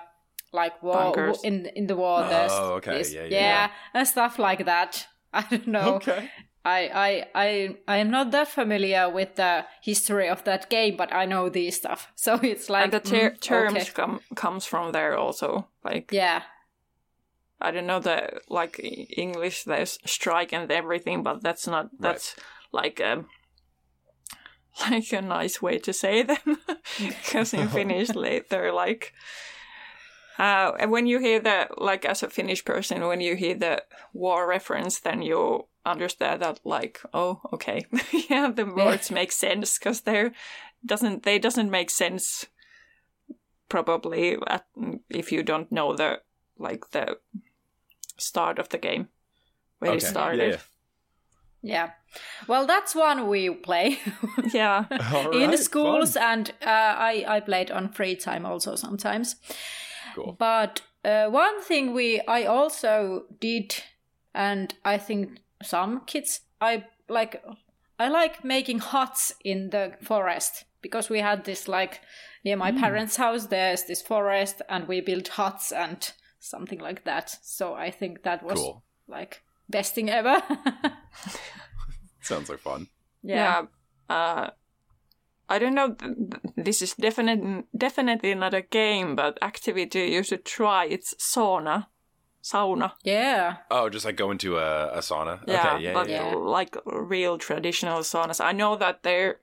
[0.53, 2.51] like war in in the waters.
[2.53, 5.07] Oh, okay, this, yeah, yeah, yeah, and stuff like that.
[5.33, 5.95] I don't know.
[5.95, 6.29] Okay.
[6.63, 11.11] I, I I I am not that familiar with the history of that game, but
[11.11, 12.11] I know these stuff.
[12.15, 13.91] So it's like and the ter- mm, terms okay.
[13.93, 15.67] come comes from there also.
[15.83, 16.43] Like yeah,
[17.59, 18.79] I don't know the like
[19.17, 19.63] English.
[19.63, 22.83] There's strike and everything, but that's not that's right.
[22.83, 23.25] like a
[24.91, 26.57] like a nice way to say them
[26.99, 28.09] because in Finnish
[28.49, 29.13] they're like.
[30.39, 33.83] Uh, and when you hear that, like as a Finnish person, when you hear the
[34.13, 37.85] war reference, then you understand that, like, oh, okay,
[38.29, 40.31] yeah, the words make sense because they're
[40.85, 42.45] doesn't they doesn't make sense
[43.69, 44.65] probably at,
[45.09, 46.19] if you don't know the
[46.57, 47.17] like the
[48.17, 49.07] start of the game
[49.79, 49.97] where okay.
[49.97, 50.51] it started.
[50.51, 50.57] Yeah,
[51.61, 51.85] yeah.
[51.85, 51.91] yeah.
[52.47, 53.99] Well, that's one we play.
[54.53, 54.85] yeah.
[55.33, 56.23] In schools, fun.
[56.23, 59.35] and uh, I I played on free time also sometimes.
[60.15, 60.35] Cool.
[60.37, 63.83] But uh, one thing we I also did,
[64.33, 67.43] and I think some kids I like
[67.99, 72.01] I like making huts in the forest because we had this like
[72.43, 72.79] near my mm.
[72.79, 73.47] parents' house.
[73.47, 77.37] There's this forest, and we built huts and something like that.
[77.41, 78.83] So I think that was cool.
[79.07, 80.41] like best thing ever.
[82.21, 82.87] Sounds like fun.
[83.23, 83.65] Yeah.
[84.09, 84.15] yeah.
[84.15, 84.49] Uh,
[85.51, 85.95] I don't know.
[86.55, 90.85] This is definitely definitely not a game, but activity you should try.
[90.85, 91.87] It's sauna,
[92.41, 92.93] sauna.
[93.03, 93.57] Yeah.
[93.69, 95.43] Oh, just like go into a, a sauna.
[95.45, 96.33] Yeah, okay, yeah, but yeah.
[96.33, 98.39] like real traditional saunas.
[98.39, 99.41] I know that there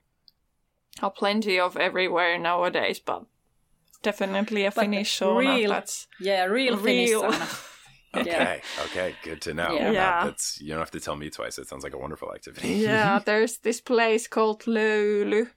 [1.03, 3.25] are plenty of everywhere nowadays, but
[4.01, 5.39] definitely a but Finnish sauna.
[5.39, 6.83] Real, that's yeah, real, real.
[6.83, 7.65] Finnish sauna.
[8.11, 8.85] Okay, yeah.
[8.85, 9.71] okay, good to know.
[9.71, 9.91] Yeah.
[9.91, 10.25] yeah.
[10.25, 11.59] that's you don't have to tell me twice.
[11.59, 12.69] It sounds like a wonderful activity.
[12.69, 15.47] yeah, there's this place called Löyly.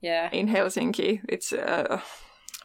[0.00, 0.30] Yeah.
[0.32, 2.00] In Helsinki, it's uh,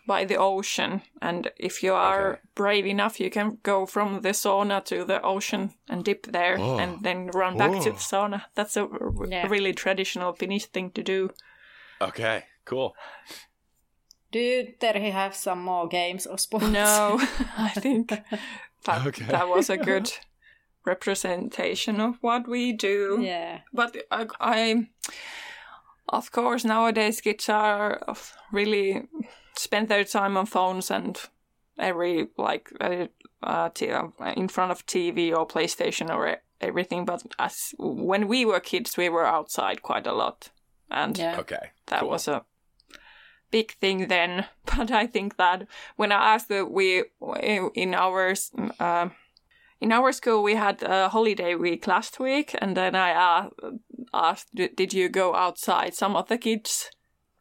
[0.06, 2.42] by the ocean, and if you are okay.
[2.56, 6.78] brave enough, you can go from the sauna to the ocean and dip there, oh.
[6.78, 8.44] and then run back to the sauna.
[8.56, 8.88] That's a
[9.28, 9.48] yeah.
[9.48, 11.30] really traditional Finnish thing to do.
[12.02, 12.96] Okay, cool.
[14.32, 16.68] Do you, Terhi, have some more games or sports?
[16.68, 17.20] No,
[17.58, 19.26] I think that, okay.
[19.26, 20.12] that was a good
[20.86, 23.20] representation of what we do.
[23.22, 23.60] Yeah.
[23.72, 24.88] But I, I,
[26.10, 28.02] of course, nowadays kids are
[28.52, 29.04] really
[29.56, 31.20] spend their time on phones and
[31.78, 33.08] every like uh,
[33.42, 33.70] uh,
[34.36, 37.06] in front of TV or PlayStation or everything.
[37.06, 40.50] But as when we were kids, we were outside quite a lot,
[40.90, 41.40] and yeah.
[41.40, 42.10] okay, that cool.
[42.10, 42.44] was a
[43.52, 44.46] big thing then.
[44.66, 47.04] But I think that when I asked that we
[47.76, 48.34] in our
[48.80, 49.10] uh,
[49.80, 53.50] in our school we had a holiday week last week, and then I uh,
[54.14, 56.90] asked, "Did you go outside?" Some of the kids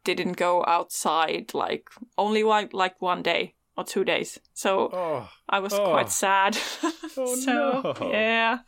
[0.03, 4.39] didn't go outside, like only like like one day or two days.
[4.53, 5.85] So oh, I was oh.
[5.85, 6.57] quite sad.
[7.17, 8.11] oh, so no.
[8.11, 8.59] yeah.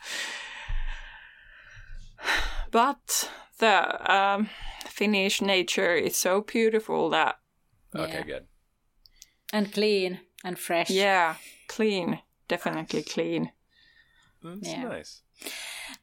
[2.71, 3.29] But
[3.59, 4.49] the um,
[4.85, 7.39] Finnish nature is so beautiful that.
[7.95, 8.23] Okay, yeah.
[8.23, 8.45] good.
[9.53, 10.89] And clean and fresh.
[10.89, 11.35] Yeah,
[11.67, 12.19] clean.
[12.47, 13.51] Definitely clean.
[14.45, 14.83] That's yeah.
[14.83, 15.21] nice.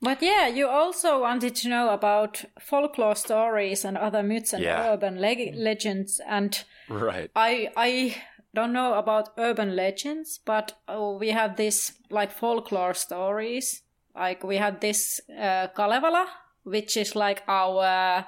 [0.01, 4.93] But yeah, you also wanted to know about folklore stories and other myths and yeah.
[4.93, 6.21] urban le- legends.
[6.27, 8.17] And right, I I
[8.55, 13.83] don't know about urban legends, but oh, we have this like folklore stories.
[14.15, 16.27] Like we have this uh, Kalevala,
[16.65, 18.27] which is like our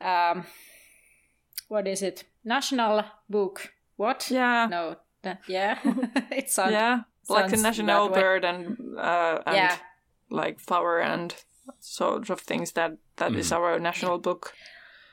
[0.00, 0.44] um,
[1.68, 2.24] what is it?
[2.44, 3.72] National book.
[3.96, 4.30] What?
[4.30, 4.68] Yeah.
[4.70, 4.96] No.
[5.22, 5.78] That, yeah.
[6.30, 9.76] it's yeah, like a national bird and uh, and yeah.
[10.30, 11.34] like flower and
[11.80, 13.38] sort of things that that mm.
[13.38, 14.52] is our national book.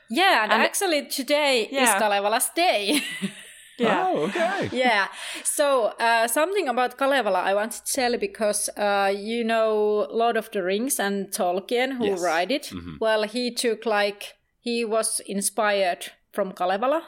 [0.09, 1.83] Yeah, and, and actually today yeah.
[1.83, 3.01] is Kalevala's day.
[3.79, 4.07] yeah.
[4.07, 4.69] Oh, okay.
[4.71, 5.07] yeah.
[5.43, 10.51] So uh, something about Kalevala I want to tell because uh, you know Lord of
[10.51, 12.21] the Rings and Tolkien who yes.
[12.21, 12.63] wrote it.
[12.63, 12.95] Mm-hmm.
[12.99, 17.03] Well, he took like he was inspired from Kalevala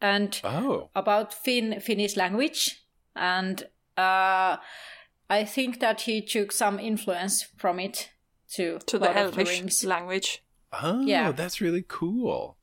[0.00, 0.90] and oh.
[0.94, 2.84] about Finn Finnish language,
[3.16, 3.64] and
[3.96, 4.56] uh,
[5.30, 8.10] I think that he took some influence from it
[8.54, 10.42] to to the Elvish the language.
[10.72, 11.32] Oh, yeah.
[11.32, 12.56] that's really cool.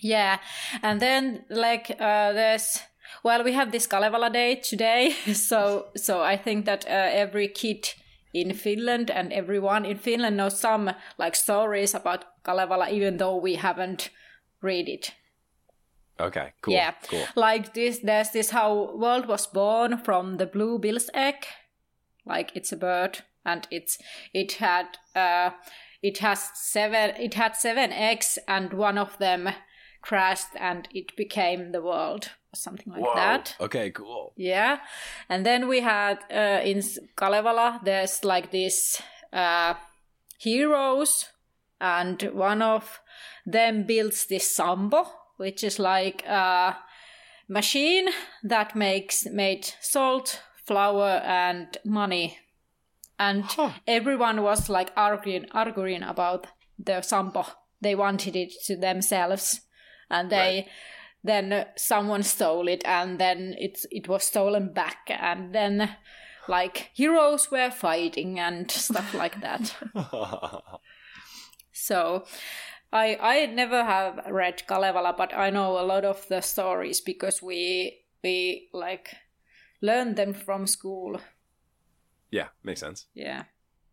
[0.00, 0.38] Yeah,
[0.82, 2.80] and then like uh, there's
[3.22, 7.94] well, we have this Kalevala Day today, so so I think that uh, every kid
[8.34, 13.56] in Finland and everyone in Finland knows some like stories about Kalevala, even though we
[13.56, 14.10] haven't
[14.62, 15.14] read it.
[16.20, 16.74] Okay, cool.
[16.74, 17.24] Yeah, cool.
[17.36, 21.46] Like this, there's this how world was born from the blue bill's egg.
[22.26, 23.98] Like it's a bird, and it's
[24.34, 25.50] it had uh,
[26.02, 29.48] it has seven it had seven eggs, and one of them
[30.02, 33.14] crashed, and it became the world or something like Whoa.
[33.14, 33.56] that.
[33.60, 34.32] Okay, cool.
[34.36, 34.78] Yeah,
[35.28, 36.82] and then we had uh, in
[37.16, 37.80] Kalevala.
[37.84, 39.00] There's like this
[39.32, 39.74] uh,
[40.38, 41.26] heroes,
[41.80, 43.00] and one of
[43.46, 45.06] them builds this sampo,
[45.38, 46.76] which is like a
[47.48, 48.08] machine
[48.42, 52.38] that makes made salt, flour, and money.
[53.18, 53.70] And huh.
[53.86, 56.46] everyone was like arguing arguing about
[56.78, 57.46] the sampo.
[57.80, 59.62] They wanted it to themselves,
[60.10, 60.36] and they.
[60.36, 60.68] Right
[61.24, 65.96] then someone stole it and then it it was stolen back and then
[66.48, 69.74] like heroes were fighting and stuff like that
[71.72, 72.24] so
[72.92, 77.42] i i never have read kalevala but i know a lot of the stories because
[77.42, 79.14] we we like
[79.82, 81.20] learned them from school
[82.30, 83.44] yeah makes sense yeah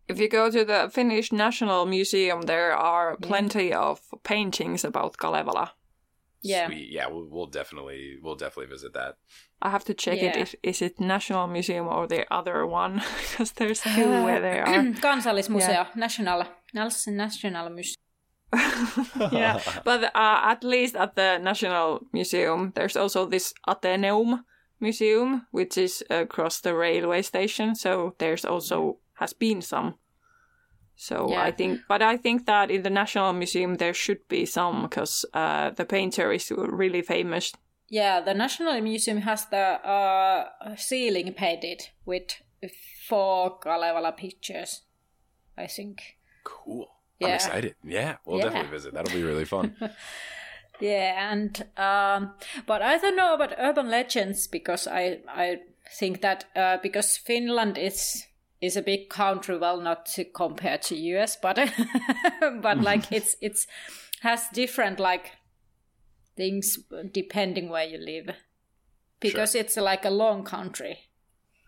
[0.08, 3.80] if you go to the Finnish National Museum, there are plenty yeah.
[3.80, 5.74] of paintings about Kalevala.
[6.42, 6.68] Yeah.
[6.68, 6.92] Sweet.
[6.92, 9.16] Yeah, we'll, we'll definitely we'll definitely visit that.
[9.62, 10.30] I have to check yeah.
[10.30, 14.60] it if is it National Museum or the other one because there's two where they
[14.60, 14.68] are.
[14.68, 15.88] Kansallismuseo, yeah.
[15.96, 16.44] National
[16.74, 18.05] National Museum.
[19.32, 24.44] yeah, but uh, at least at the National Museum, there's also this Ateneum
[24.80, 27.76] Museum, which is across the railway station.
[27.76, 29.96] So there's also has been some
[30.96, 31.42] so yeah.
[31.42, 35.26] I think, but I think that in the National Museum there should be some because
[35.34, 37.52] uh, the painter is really famous.
[37.90, 42.42] Yeah, the National Museum has the uh, ceiling painted with
[43.08, 44.84] four Kalevala pictures.
[45.58, 46.18] I think.
[46.44, 46.88] Cool.
[47.20, 47.28] Yeah.
[47.28, 47.76] I'm excited.
[47.84, 48.46] Yeah, we'll yeah.
[48.46, 48.94] definitely visit.
[48.94, 49.76] That'll be really fun.
[50.80, 52.34] yeah, and um,
[52.66, 55.60] but I don't know about urban legends because I I
[55.98, 58.26] think that uh, because Finland is
[58.62, 61.58] is a big country well not to compare to us but
[62.62, 63.68] but like it's it's
[64.22, 65.32] has different like
[66.36, 66.80] things
[67.12, 68.36] depending where you live
[69.20, 69.62] because sure.
[69.62, 70.98] it's like a long country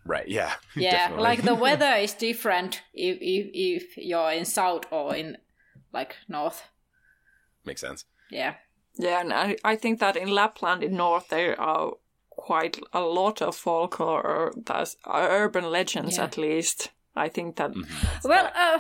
[0.08, 5.16] right yeah yeah like the weather is different if, if if you're in south or
[5.16, 5.38] in
[5.93, 6.64] like north
[7.66, 8.55] makes sense yeah
[8.95, 11.93] yeah and i, I think that in lapland in north there are
[12.38, 16.24] quite a lot of folklore, that's urban legends yeah.
[16.24, 16.91] at least.
[17.16, 17.72] I think that.
[17.72, 18.30] Mm-hmm.
[18.30, 18.80] Well, uh,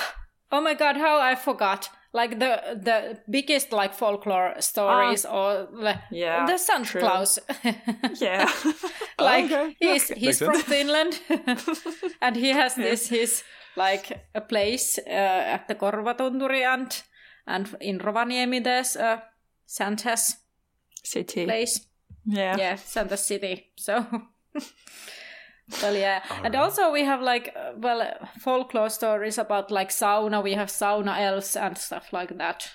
[0.52, 1.90] oh my god, how I forgot!
[2.14, 7.00] Like the the biggest like folklore stories, uh, or the, yeah, the Santa true.
[7.00, 7.38] Claus.
[8.20, 8.50] yeah,
[9.18, 9.76] like oh, okay.
[9.80, 10.20] he's okay.
[10.20, 11.20] he's from Finland,
[12.20, 13.44] and he has this his
[13.76, 17.02] like a place uh, at the Korvatunturi and
[17.46, 19.22] and in Rovaniemi there's a
[19.66, 20.36] Santa's
[21.02, 21.80] city place.
[22.26, 22.56] Yeah.
[22.58, 23.72] Yeah, Santa's City.
[23.76, 24.04] So
[25.82, 26.22] well yeah.
[26.42, 26.62] And right.
[26.62, 28.02] also we have like uh, well
[28.38, 30.42] folklore stories about like sauna.
[30.42, 32.70] We have sauna elves and stuff like that.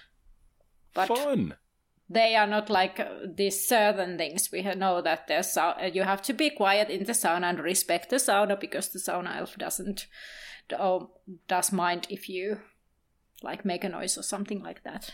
[0.94, 1.56] But fun.
[2.10, 4.50] they are not like uh, these certain things.
[4.52, 8.10] We know that there's uh, you have to be quiet in the sauna and respect
[8.10, 10.08] the sauna because the sauna elf doesn't
[10.78, 11.10] or
[11.48, 12.60] does mind if you
[13.44, 15.12] like make a noise or something like that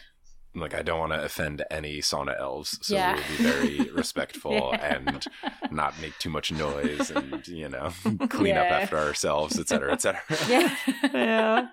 [0.55, 3.15] like I don't want to offend any sauna elves, so yeah.
[3.15, 4.95] we'll be very respectful yeah.
[4.95, 5.27] and
[5.71, 7.91] not make too much noise and you know
[8.29, 8.61] clean yeah.
[8.61, 10.21] up after ourselves, etc., etc.
[10.49, 10.75] yeah,
[11.13, 11.67] yeah.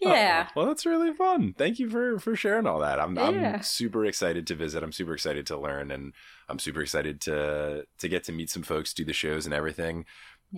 [0.00, 0.46] yeah.
[0.48, 1.54] Oh, well, that's really fun.
[1.56, 2.98] Thank you for for sharing all that.
[2.98, 4.82] I'm I'm super excited to visit.
[4.82, 6.12] I'm super excited to learn, and
[6.48, 10.06] I'm super excited to to get to meet some folks, do the shows and everything.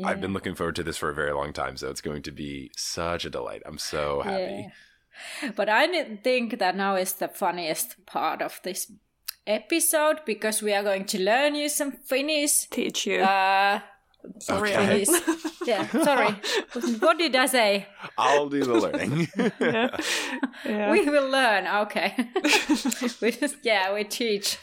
[0.02, 2.32] I've been looking forward to this for a very long time, so it's going to
[2.32, 3.62] be such a delight.
[3.66, 4.70] I'm so happy.
[5.56, 8.90] But I didn't think that now is the funniest part of this
[9.46, 12.68] episode because we are going to learn you some Finnish.
[12.70, 13.20] Teach you.
[13.20, 13.80] Uh,
[14.38, 15.04] sorry, okay.
[15.66, 16.34] yeah, sorry.
[17.00, 17.86] what did I say?
[18.16, 19.28] I'll do the learning.
[19.60, 19.96] yeah.
[20.64, 20.92] Yeah.
[20.92, 21.66] We will learn.
[21.66, 22.14] Okay.
[23.20, 24.58] we just, yeah, we teach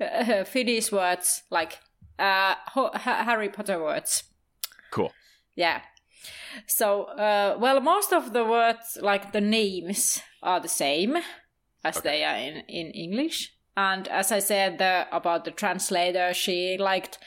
[0.00, 1.78] uh, Finnish words like
[2.18, 2.54] uh,
[2.94, 4.24] Harry Potter words.
[4.90, 5.12] Cool.
[5.54, 5.82] Yeah.
[6.66, 11.16] So, uh, well, most of the words, like the names, are the same
[11.84, 12.08] as okay.
[12.08, 13.54] they are in, in English.
[13.76, 17.18] And as I said the, about the translator, she liked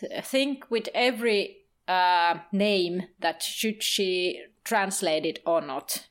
[0.00, 6.08] th- think with every uh, name that should she translate it or not.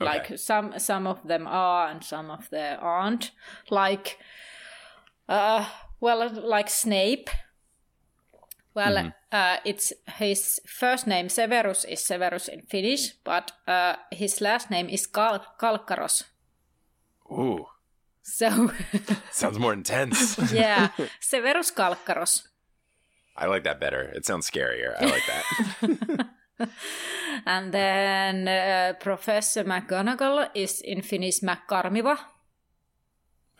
[0.00, 0.04] Okay.
[0.04, 3.32] Like some some of them are and some of them aren't.
[3.70, 4.18] Like,
[5.28, 5.66] uh,
[6.00, 7.30] well, like Snape.
[8.76, 14.70] Well, uh, it's his first name Severus is Severus in Finnish, but uh, his last
[14.70, 16.24] name is Kal- Kalkkaros.
[17.32, 17.64] Ooh,
[18.22, 18.70] So
[19.32, 20.38] sounds more intense.
[20.52, 20.88] yeah,
[21.20, 22.42] Severus Kalkkaros.
[23.36, 24.12] I like that better.
[24.16, 24.94] It sounds scarier.
[25.00, 26.26] I like that.
[27.46, 32.16] And then uh, Professor McGonagall is in Finnish McGarmiwa.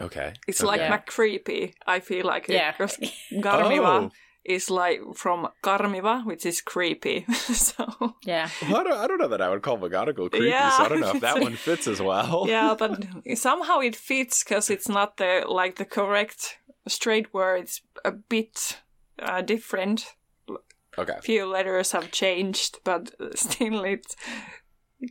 [0.00, 0.32] okay.
[0.48, 0.66] It's okay.
[0.68, 0.96] like Yeah.
[0.98, 1.74] McCreepy.
[1.86, 2.70] I feel like Yeah.
[2.70, 2.74] it.
[2.78, 2.96] Because
[3.32, 4.10] Garmiva Oh.
[4.49, 7.24] Is like from Karmiva, which is creepy.
[7.32, 8.49] so Yeah.
[8.62, 10.70] Well, I, don't, I don't know that I would call McGonagall creepy, Yeah.
[10.70, 12.44] so I don't know if that one fits as well.
[12.49, 17.62] yeah, but somehow it fits because it's not the like the correct straight word.
[17.62, 18.80] It's a bit
[19.18, 20.14] uh, different.
[20.99, 21.18] Okay.
[21.22, 24.07] Few letters have changed, but still it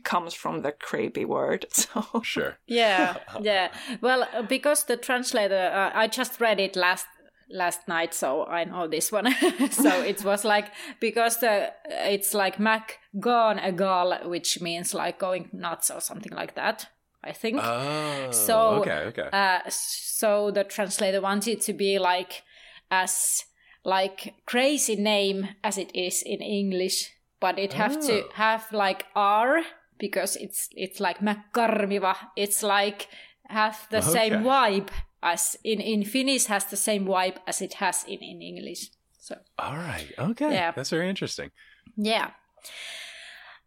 [0.02, 1.66] comes from the creepy word.
[1.70, 2.58] So Sure.
[2.66, 3.18] Yeah.
[3.40, 3.68] Yeah.
[4.00, 7.06] Well, uh, because the translator, uh, I just read it last
[7.50, 9.32] last night, so I know this one.
[9.70, 10.70] so it was like
[11.00, 16.32] because the it's like Mac gone a gal, which means like going nuts or something
[16.32, 16.86] like that.
[17.24, 17.58] I think.
[17.60, 18.30] Oh.
[18.30, 19.04] So, okay.
[19.08, 19.28] Okay.
[19.32, 22.42] Uh, so the translator wanted to be like
[22.90, 23.44] as
[23.84, 28.28] like crazy name as it is in English, but it have to Oh.
[28.34, 29.62] have like R
[29.98, 32.14] because it's it's like Mäkkarmiva.
[32.36, 33.08] It's like
[33.48, 34.88] have the same vibe
[35.32, 38.90] as in in Finnish has the same vibe as it has in in English.
[39.18, 40.12] So All right.
[40.18, 40.52] Okay.
[40.52, 40.72] Yeah.
[40.76, 41.50] That's very interesting.
[41.96, 42.30] yeah.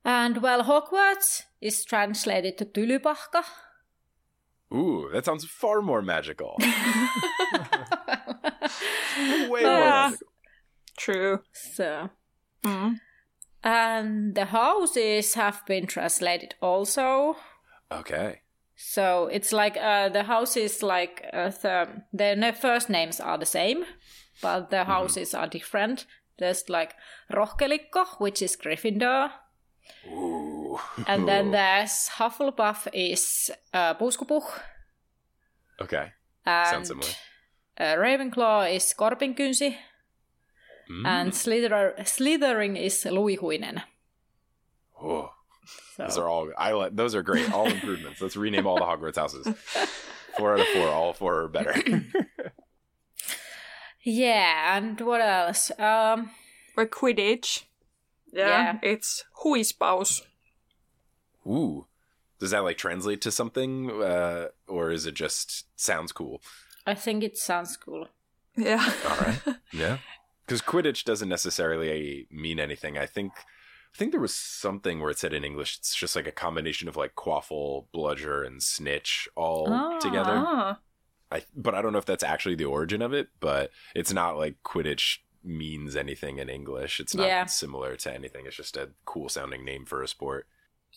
[0.06, 3.44] And well, Hogwarts is translated to Tylypahka.
[4.74, 6.56] Ooh, that sounds far more magical.
[9.50, 10.10] Way more Yeah.
[10.10, 10.28] magical.
[10.98, 11.40] true.
[11.54, 12.10] So
[12.64, 13.00] Mm.
[13.64, 17.36] And the houses have been translated also.
[17.92, 18.42] Okay.
[18.82, 23.84] So it's like uh, the houses, like uh, the, their first names are the same,
[24.42, 26.06] but the houses are different.
[26.38, 26.96] There's like
[27.30, 29.32] Rohkelikko, which is Gryffindor,
[30.08, 30.80] Ooh.
[31.08, 34.44] and then there's Hufflepuff is uh, Puuskupuh,
[35.82, 36.14] Okay.
[36.46, 37.08] and Sounds similar.
[37.78, 39.76] uh, Ravenclaw is Korpinkynsi,
[40.90, 41.06] Mm.
[41.06, 43.84] and Slither- Slytherin is Luihuinen.
[45.04, 45.30] Oh,
[46.00, 46.04] So.
[46.06, 46.50] those are all.
[46.58, 46.96] I like.
[46.96, 47.52] Those are great.
[47.52, 48.22] All improvements.
[48.22, 49.48] Let's rename all the Hogwarts houses.
[50.38, 50.88] Four out of four.
[50.88, 51.74] All four are better.
[54.02, 55.72] Yeah, and what else?
[55.78, 56.32] Um,
[56.78, 57.64] Or Quidditch.
[58.32, 58.80] Yeah, Yeah.
[58.84, 60.22] it's huispaus.
[61.46, 61.88] Ooh.
[62.40, 66.42] Does that like translate to something, uh, or is it just sounds cool?
[66.86, 68.08] I think it sounds cool.
[68.56, 68.90] Yeah.
[69.10, 69.42] All right.
[69.74, 69.98] Yeah.
[70.46, 72.98] Because Quidditch doesn't necessarily mean anything.
[72.98, 73.34] I think
[73.94, 76.88] I think there was something where it said in English it's just like a combination
[76.88, 80.00] of like quaffle, bludger, and snitch all Ah.
[80.00, 80.34] together.
[80.36, 80.80] Ah.
[81.32, 84.38] I but I don't know if that's actually the origin of it, but it's not
[84.38, 87.00] like Quidditch means anything in English.
[87.00, 87.46] It's not Yeah.
[87.46, 88.46] similar to anything.
[88.46, 90.48] It's just a cool sounding name for a sport.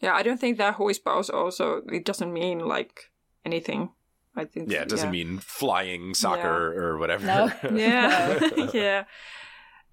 [0.00, 3.10] Yeah, I don't think that huispaus also, it doesn't mean like
[3.44, 3.90] anything.
[4.34, 4.70] I think.
[4.70, 7.26] Yeah, it doesn't mean flying soccer or whatever.
[7.26, 7.52] No.
[7.74, 9.04] Yeah, yeah.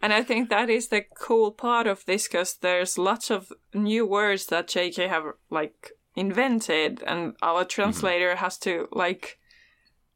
[0.02, 4.06] And I think that is the cool part of this because there's lots of new
[4.06, 9.39] words that JK have like invented, and our translator has to like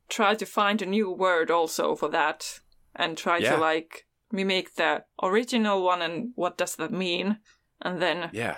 [0.10, 2.62] try to find a new word also for that,
[2.96, 3.56] and try Yeah.
[3.56, 7.40] to like mimic the original one and what does that mean,
[7.82, 8.58] and then yeah.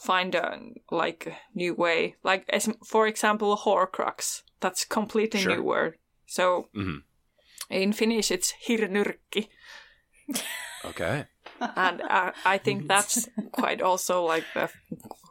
[0.00, 0.58] find a
[0.90, 2.16] like new way.
[2.22, 4.42] Like as, for example, Horcrux.
[4.60, 5.56] That's completely Sure.
[5.56, 5.98] new word.
[6.26, 7.02] So Mhm.
[7.70, 9.48] in Finnish, it's hirnyrkki,
[10.84, 11.26] Okay.
[11.76, 14.68] and uh, I think that's quite also like a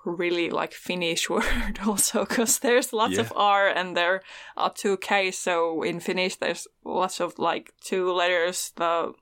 [0.05, 4.21] really like Finnish word also because there's lots of R and there
[4.57, 5.31] are two K.
[5.31, 9.13] So in Finnish, there's lots of like two letters, the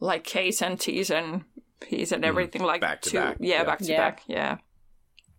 [0.00, 1.44] like K's and T's and
[1.80, 2.90] P's and everything like Mm-hmm.
[2.90, 3.18] Back to two.
[3.18, 3.64] back, Yeah, yeah.
[3.64, 3.96] back to Yeah.
[3.98, 4.22] back.
[4.26, 4.56] Yeah.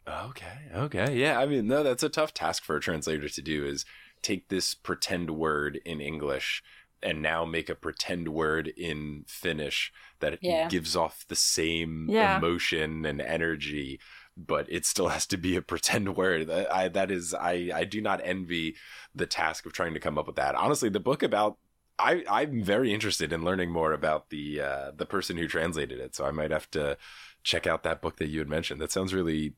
[0.07, 0.57] Okay.
[0.75, 1.15] Okay.
[1.17, 1.39] Yeah.
[1.39, 3.85] I mean, no, that's a tough task for a translator to do is
[4.21, 6.63] take this pretend word in English
[7.03, 10.67] and now make a pretend word in Finnish that Yeah.
[10.69, 12.37] gives off the same Yeah.
[12.37, 13.99] emotion and energy,
[14.37, 16.49] but it still has to be a pretend word.
[16.49, 18.75] I, that is, I, I do not envy
[19.13, 20.55] the task of trying to come up with that.
[20.55, 21.57] Honestly, the book about
[21.97, 26.13] I, I'm very interested in learning more about the uh, the person who translated it,
[26.13, 26.97] so I might have to
[27.43, 28.81] check out that book that you had mentioned.
[28.81, 29.53] That sounds really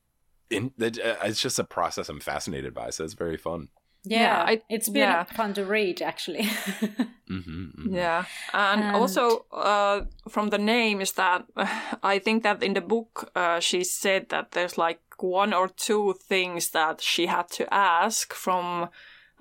[0.50, 3.68] in, that, uh, it's just a process I'm fascinated by, so it's very fun.
[4.04, 5.24] Yeah, yeah I, it's been yeah.
[5.24, 6.42] fun to read actually.
[6.42, 7.94] mm-hmm, mm-hmm.
[7.94, 11.44] Yeah, and, and, also uh, from the name is that
[12.02, 16.14] I think that in the book uh, she said that there's like one or two
[16.28, 18.88] things that she had to ask from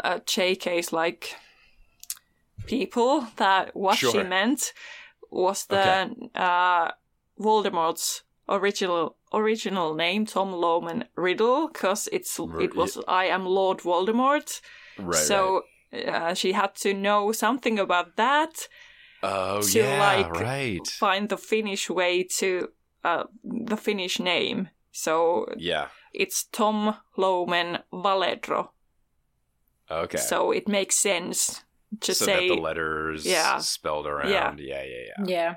[0.04, 1.36] uh, JK's like
[2.66, 4.12] people that what sure.
[4.12, 4.74] she meant
[5.30, 6.30] was the okay.
[6.36, 6.92] uh,
[7.40, 14.62] Voldemort's original original name, Tom Lowman Riddle, because it's it was I am Lord Voldemort.
[14.98, 15.16] Right.
[15.16, 16.08] So right.
[16.08, 18.68] Uh, she had to know something about that.
[19.24, 20.88] Oh to, yeah, like, right.
[20.88, 22.70] Find the Finnish way to
[23.04, 24.70] uh, the Finnish name.
[24.92, 28.70] So yeah, it's Tom Lomen Valedro.
[29.90, 30.18] Okay.
[30.18, 31.64] So it makes sense
[32.02, 33.58] to so say that the letters yeah.
[33.60, 34.30] spelled around.
[34.30, 34.54] Yeah.
[34.58, 35.26] yeah, yeah, yeah.
[35.26, 35.56] Yeah.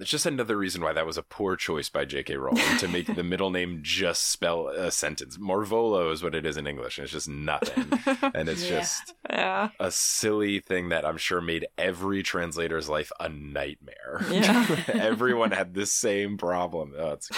[0.00, 2.36] It's just another reason why that was a poor choice by J.K.
[2.36, 5.38] Rowling to make the middle name just spell a sentence.
[5.38, 7.90] Marvolo is what it is in English, and it's just nothing.
[8.34, 8.78] and it's yeah.
[8.78, 9.68] just yeah.
[9.80, 14.24] a silly thing that I'm sure made every translator's life a nightmare.
[14.30, 14.84] Yeah.
[14.88, 16.94] Everyone had the same problem.
[16.96, 17.28] Oh, it's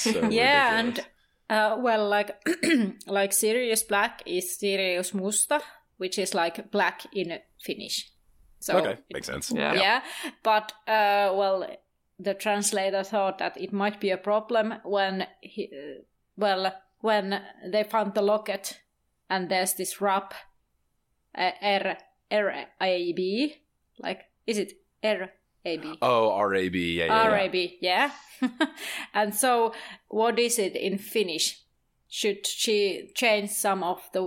[0.00, 0.98] so yeah, ridiculous.
[0.98, 1.06] and
[1.50, 2.40] uh, well, like
[3.06, 5.60] like Sirius Black is Sirius Musta,
[5.96, 8.10] which is like black in Finnish.
[8.60, 9.50] So okay, makes sense.
[9.50, 10.02] Yeah, yeah.
[10.42, 11.66] but uh, well,
[12.20, 15.72] the translator thought that it might be a problem when he,
[16.36, 18.80] well, when they found the locket
[19.30, 20.34] and there's this rap,
[21.34, 21.96] uh, R
[22.30, 23.54] R A B,
[23.98, 25.30] like is it R
[25.64, 25.98] A B?
[26.02, 28.10] Oh, R A B, yeah, yeah, R A B, yeah.
[29.14, 29.72] and so,
[30.08, 31.62] what is it in Finnish?
[32.08, 34.20] Should she change some of the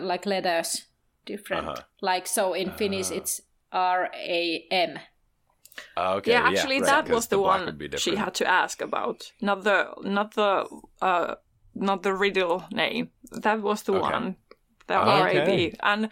[0.00, 0.86] like letters
[1.26, 1.68] different?
[1.68, 1.82] Uh-huh.
[2.00, 2.78] Like so, in uh-huh.
[2.78, 4.98] Finnish, it's R A M.
[5.96, 8.80] Uh, okay, yeah, actually, yeah, right, that was the, the one she had to ask
[8.80, 10.66] about, not the not the
[11.02, 11.34] uh,
[11.74, 13.10] not the riddle name.
[13.30, 14.00] That was the okay.
[14.00, 14.36] one,
[14.86, 15.74] the RAB, okay.
[15.80, 16.08] and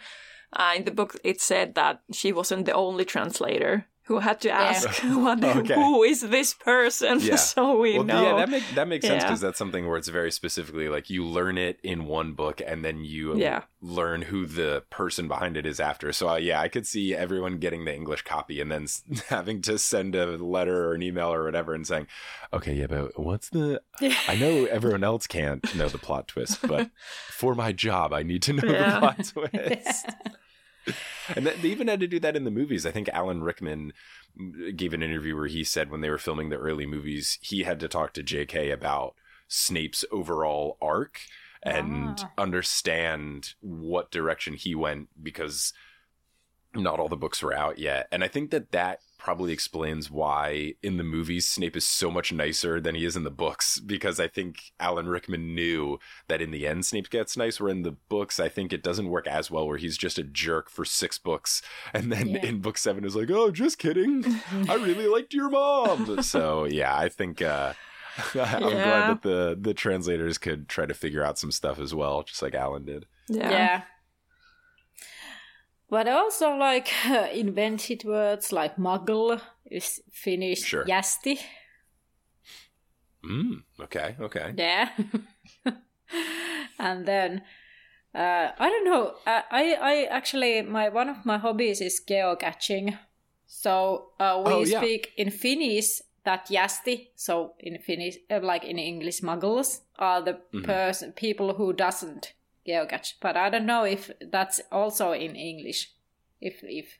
[0.53, 4.49] uh, in the book it said that she wasn't the only translator who had to
[4.49, 5.15] ask yeah.
[5.21, 5.75] what, okay.
[5.75, 7.35] who is this person yeah.
[7.35, 9.47] so we well, know yeah that, make, that makes sense because yeah.
[9.47, 13.03] that's something where it's very specifically like you learn it in one book and then
[13.03, 13.63] you yeah.
[13.81, 17.57] learn who the person behind it is after so uh, yeah i could see everyone
[17.57, 18.87] getting the english copy and then
[19.27, 22.07] having to send a letter or an email or whatever and saying
[22.53, 23.81] okay yeah but what's the
[24.27, 26.89] i know everyone else can't know the plot twist but
[27.29, 30.07] for my job i need to know the plot twist
[31.35, 32.85] and they even had to do that in the movies.
[32.85, 33.93] I think Alan Rickman
[34.75, 37.79] gave an interview where he said when they were filming the early movies, he had
[37.79, 38.71] to talk to J.K.
[38.71, 39.15] about
[39.47, 41.21] Snape's overall arc
[41.63, 42.31] and ah.
[42.37, 45.73] understand what direction he went because
[46.73, 48.07] not all the books were out yet.
[48.11, 52.31] And I think that that probably explains why in the movies Snape is so much
[52.31, 55.99] nicer than he is in the books because I think Alan Rickman knew
[56.29, 59.09] that in the end Snape gets nice where in the books I think it doesn't
[59.09, 61.61] work as well where he's just a jerk for 6 books
[61.93, 62.45] and then yeah.
[62.45, 64.23] in book 7 is like oh just kidding.
[64.69, 66.23] I really liked your mom.
[66.23, 67.73] So yeah I think uh
[68.33, 68.59] I'm yeah.
[68.61, 72.41] glad that the the translators could try to figure out some stuff as well just
[72.41, 73.07] like Alan did.
[73.27, 73.81] Yeah, yeah
[75.89, 80.85] but I also like uh, invented words like muggle is Finnish sure.
[80.85, 81.39] jästi.
[83.23, 84.53] Mm, okay, okay.
[84.57, 84.89] Yeah.
[86.79, 87.41] and then
[88.15, 89.13] uh, I don't know.
[89.25, 92.97] I, I, I actually my one of my hobbies is geocaching.
[93.45, 94.79] So uh, we oh, yeah.
[94.79, 97.11] speak in Finnish that jästi.
[97.15, 100.63] So in Finnish, uh, like in English, muggles are the mm-hmm.
[100.63, 102.33] person people who doesn't
[102.67, 103.13] geocache.
[103.21, 105.91] But I don't know if that's also in English.
[106.41, 106.97] If if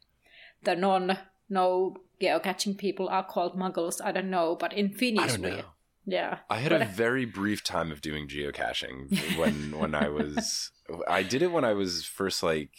[0.64, 1.18] the non
[1.50, 4.56] no geocaching people are called muggles, I don't know.
[4.56, 5.62] But in Finnish, we,
[6.06, 6.40] yeah.
[6.50, 10.72] I had but, a very brief time of doing geocaching when when I was.
[11.08, 12.72] I did it when I was first like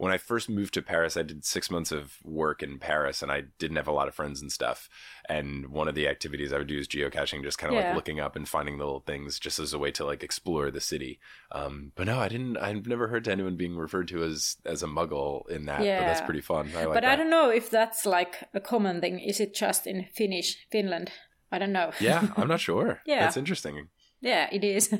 [0.00, 3.30] when I first moved to Paris, I did six months of work in Paris and
[3.30, 4.88] I didn't have a lot of friends and stuff.
[5.28, 7.88] And one of the activities I would do is geocaching, just kind of yeah.
[7.88, 10.70] like looking up and finding the little things just as a way to like explore
[10.70, 11.20] the city.
[11.52, 14.82] Um, but no, I didn't, I've never heard to anyone being referred to as, as
[14.82, 15.98] a muggle in that, yeah.
[15.98, 16.70] but that's pretty fun.
[16.74, 17.12] I like but that.
[17.12, 19.20] I don't know if that's like a common thing.
[19.20, 21.12] Is it just in Finnish, Finland?
[21.52, 21.90] I don't know.
[22.00, 23.02] yeah, I'm not sure.
[23.04, 23.20] yeah.
[23.20, 23.88] That's interesting.
[24.22, 24.94] Yeah, it is.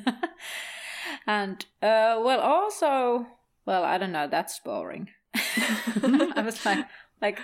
[1.27, 3.27] and, uh, well, also,
[3.71, 4.27] well, I don't know.
[4.27, 5.11] That's boring.
[5.35, 6.87] I was like,
[7.23, 7.39] like,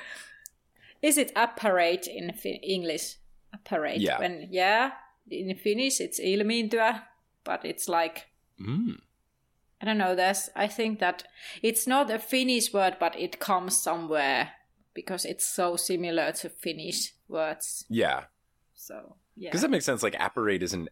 [1.00, 3.18] is it apparate in fin- English?
[3.54, 4.00] Apparate.
[4.00, 4.18] Yeah.
[4.18, 4.90] When yeah,
[5.30, 7.02] in Finnish it's ilmiintyä,
[7.44, 8.26] but it's like.
[8.60, 8.98] Mm.
[9.80, 10.16] I don't know.
[10.16, 10.50] There's.
[10.56, 11.22] I think that
[11.62, 14.50] it's not a Finnish word, but it comes somewhere
[14.94, 17.84] because it's so similar to Finnish words.
[17.88, 18.24] Yeah.
[18.74, 19.50] So yeah.
[19.50, 20.02] Because that makes sense.
[20.02, 20.88] Like apparate isn't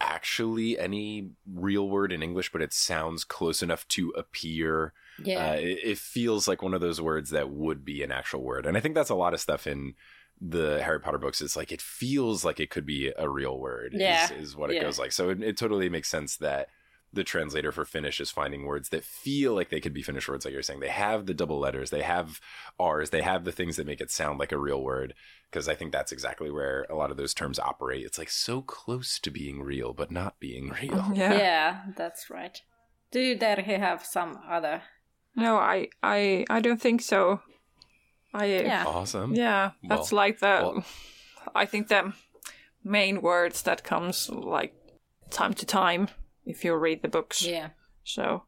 [0.00, 4.92] actually any real word in English, but it sounds close enough to appear.
[5.22, 5.50] Yeah.
[5.50, 8.66] Uh, it, it feels like one of those words that would be an actual word.
[8.66, 9.94] And I think that's a lot of stuff in
[10.40, 11.40] the Harry Potter books.
[11.40, 14.24] It's like it feels like it could be a real word, Yeah.
[14.24, 14.82] is, is what it Yeah.
[14.82, 15.12] goes like.
[15.12, 16.68] So it, it totally makes sense that
[17.14, 20.44] the translator for Finnish is finding words that feel like they could be Finnish words,
[20.44, 20.80] like you're saying.
[20.80, 22.40] They have the double letters, they have
[22.78, 25.14] R's, they have the things that make it sound like a real word.
[25.50, 28.04] Because I think that's exactly where a lot of those terms operate.
[28.04, 31.10] It's like so close to being real, but not being real.
[31.14, 31.34] Yeah.
[31.34, 31.80] yeah.
[31.96, 32.60] that's right.
[33.12, 34.82] Do you Terhi have some other?
[35.36, 37.40] No, I, I, I don't think so.
[38.32, 38.84] I, Yeah.
[38.86, 39.34] Awesome.
[39.34, 40.46] Yeah, that's Well- like the.
[40.46, 40.84] well-
[41.54, 42.12] I think the
[42.82, 44.74] main words that comes like
[45.30, 46.08] time to time
[46.46, 47.42] if you'll read the books.
[47.42, 47.70] Yeah.
[48.04, 48.44] So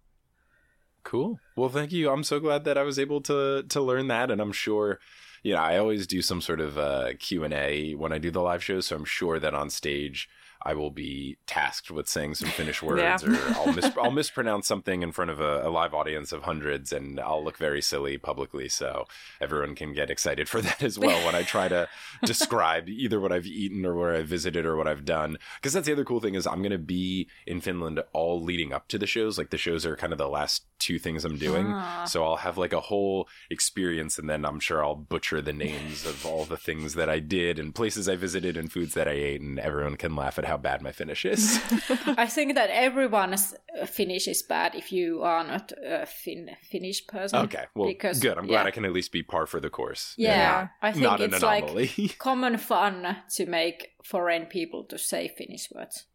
[1.07, 1.39] Cool.
[1.55, 2.11] Well, thank you.
[2.11, 4.99] I'm so glad that I was able to to learn that, and I'm sure,
[5.45, 8.33] you know, I always do some sort of uh, Q and A when I do
[8.33, 10.29] the live shows, so I'm sure that on stage
[10.67, 13.19] I will be tasked with saying some Finnish words, Yeah.
[13.25, 16.93] or I'll mis- I'll mispronounce something in front of a, a live audience of hundreds,
[16.93, 18.69] and I'll look very silly publicly.
[18.69, 19.07] So
[19.41, 21.89] everyone can get excited for that as well when I try to
[22.25, 25.37] describe either what I've eaten or where I've visited or what I've done.
[25.61, 28.73] Because that's the other cool thing is I'm going to be in Finland all leading
[28.73, 29.39] up to the shows.
[29.39, 31.67] Like the shows are kind of the last two things I'm doing.
[31.69, 32.05] Ah.
[32.05, 36.05] So I'll have like a whole experience, and then I'm sure I'll butcher the names
[36.05, 39.13] of all the things that I did and places I visited and foods that I
[39.13, 41.59] ate, and everyone can laugh at how bad my Finnish is.
[42.07, 47.07] I think that everyone's uh, Finnish is bad if you are not a fin- Finnish
[47.07, 47.41] person.
[47.45, 48.39] okay, well, Because- good.
[48.39, 48.67] I'm glad yeah.
[48.69, 50.15] I can at least be par for the course.
[50.17, 50.69] Yeah, Yeah.
[50.83, 52.15] I think Not an it's like anomaly.
[52.19, 56.07] common fun to make foreign people to say Finnish words.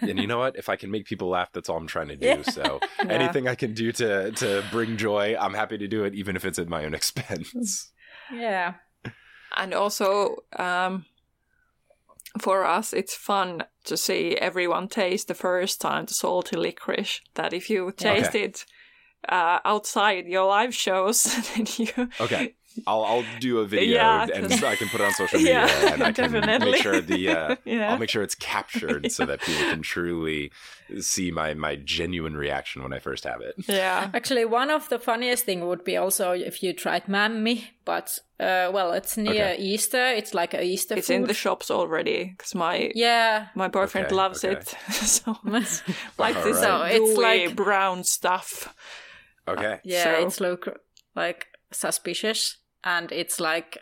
[0.00, 0.56] and you know what?
[0.56, 2.42] If I can make people laugh, that's all I'm trying to do.
[2.44, 6.36] So anything I can do to to bring joy, I'm happy to do it, even
[6.36, 7.90] if it's at my own expense.
[8.32, 8.74] Yeah.
[9.56, 11.04] and also um,
[12.38, 17.20] for us, it's fun to see everyone taste the first time the salty licorice.
[17.34, 18.64] That if you taste it
[19.28, 21.24] uh, outside your live shows,
[21.54, 22.54] then you Okay.
[22.86, 25.66] I'll I'll do a video Yeah, and 'cause- I can put it on social media
[25.66, 26.70] Yeah, and I can definitely.
[26.72, 27.90] make sure the uh, Yeah.
[27.92, 30.52] I'll make sure it's captured so that people can truly
[31.00, 33.54] see my my genuine reaction when I first have it.
[33.68, 34.10] yeah.
[34.14, 38.70] Actually, one of the funniest thing would be also if you tried mämmi, but uh,
[38.72, 39.56] well, it's near Okay.
[39.58, 40.06] Easter.
[40.14, 41.14] It's like a Easter It's food.
[41.16, 43.48] in the shops already because my yeah.
[43.56, 44.56] my boyfriend Okay, loves okay.
[44.60, 44.68] it.
[44.92, 45.82] so it's
[46.18, 46.64] like All this right.
[46.70, 48.72] uh, So it's like- brown stuff.
[49.48, 49.80] Okay.
[49.84, 50.74] Yeah, So- it's local
[51.16, 53.78] like suspicious, and it's like,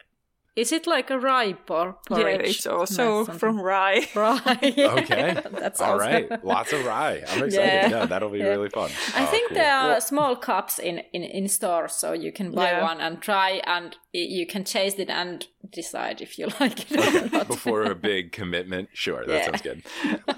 [0.56, 2.40] is it like a rye por- porridge?
[2.40, 4.08] Yeah, it's also That's from rye.
[4.14, 4.72] rye.
[4.74, 5.38] Yeah, Okay.
[5.60, 6.44] that's All also- right.
[6.44, 7.22] Lots of rye.
[7.28, 7.52] I'm excited.
[7.52, 7.88] Yeah.
[7.90, 8.46] Yeah, that'll be Yeah.
[8.56, 8.90] really fun.
[9.14, 9.58] I Oh, think cool.
[9.58, 12.82] there are small cups in, in, in stores, so you can buy Yeah.
[12.82, 16.98] one and try, and i- you can taste it and decide if you like it
[17.24, 17.48] or not.
[17.48, 18.88] before a big commitment.
[18.94, 19.44] Sure, that Yeah.
[19.44, 19.82] sounds good.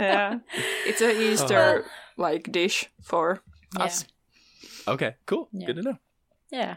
[0.01, 0.38] yeah,
[0.84, 1.84] it's a Easter
[2.16, 3.40] like dish for
[3.76, 3.84] Yeah.
[3.84, 4.05] us.
[4.88, 5.49] Okay, cool.
[5.53, 5.66] Yeah.
[5.68, 5.99] Good to know.
[6.51, 6.76] Yeah.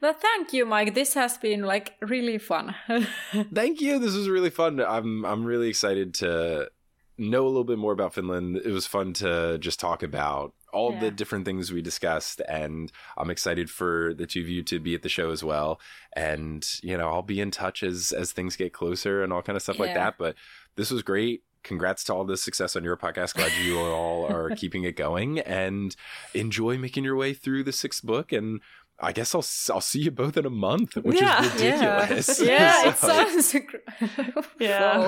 [0.00, 0.94] Well, thank you, Mike.
[0.94, 2.74] This has been like really fun.
[3.54, 3.98] Thank you.
[3.98, 4.80] This was really fun.
[4.80, 6.70] I'm I'm really excited to
[7.18, 8.56] know a little bit more about Finland.
[8.56, 13.28] It was fun to just talk about all the different things we discussed and I'm
[13.28, 15.80] excited for the two of you to be at the show as well.
[16.14, 19.56] And, you know, I'll be in touch as as things get closer and all kind
[19.56, 20.14] of stuff like that.
[20.18, 20.36] But
[20.76, 21.42] this was great.
[21.62, 23.34] Congrats to all the success on your podcast.
[23.34, 25.94] Glad you all are keeping it going and
[26.32, 28.32] enjoy making your way through the sixth book.
[28.32, 28.60] And
[29.02, 31.44] I guess I'll I'll see you both in a month, which Yeah.
[31.44, 32.40] is ridiculous.
[32.40, 33.52] yeah, it So- sounds.
[33.52, 35.00] gr- Yeah.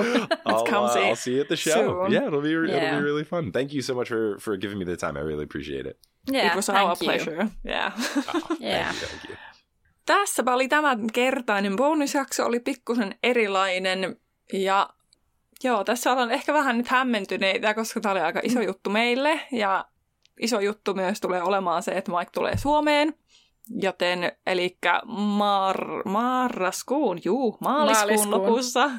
[0.47, 1.73] I'll, comes uh, I'll see you at the show.
[1.73, 2.13] soon.
[2.13, 3.53] Yeah, it'll be it'll be really fun.
[3.53, 5.17] Thank you so much for for giving me the time.
[5.19, 5.97] I really appreciate it.
[6.33, 7.05] Yeah, it was thank our you.
[7.05, 7.49] pleasure.
[7.65, 7.93] Yeah.
[8.35, 8.85] Oh, Yeah.
[8.93, 9.37] Thank you, thank you.
[10.07, 14.17] Tässäpä oli tämän kertainen bonusjakso, oli pikkusen erilainen
[14.53, 14.89] ja
[15.65, 19.85] joo, tässä ollaan ehkä vähän nyt hämmentyneitä, koska tämä oli aika iso juttu meille ja
[20.41, 23.15] iso juttu myös tulee olemaan se, että Mike tulee Suomeen.
[23.81, 28.31] Joten, eli mar- marraskuun, juu, maaliskuun, Maaliskuun.
[28.31, 28.91] lopussa,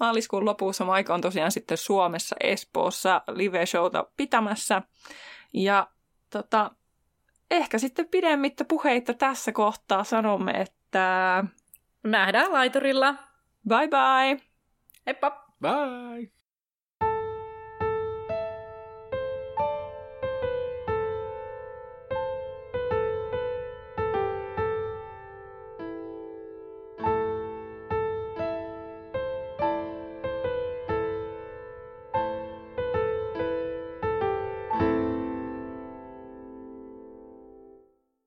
[0.00, 4.82] maaliskuun lopussa Mike on tosiaan sitten Suomessa Espoossa live-showta pitämässä.
[5.54, 5.86] Ja
[6.30, 6.70] tota,
[7.50, 11.44] ehkä sitten pidemmittä puheita tässä kohtaa sanomme, että
[12.02, 13.14] Nähdään laiturilla.
[13.68, 14.40] bye bye!
[15.06, 15.44] Heippa!
[15.60, 16.30] Bye.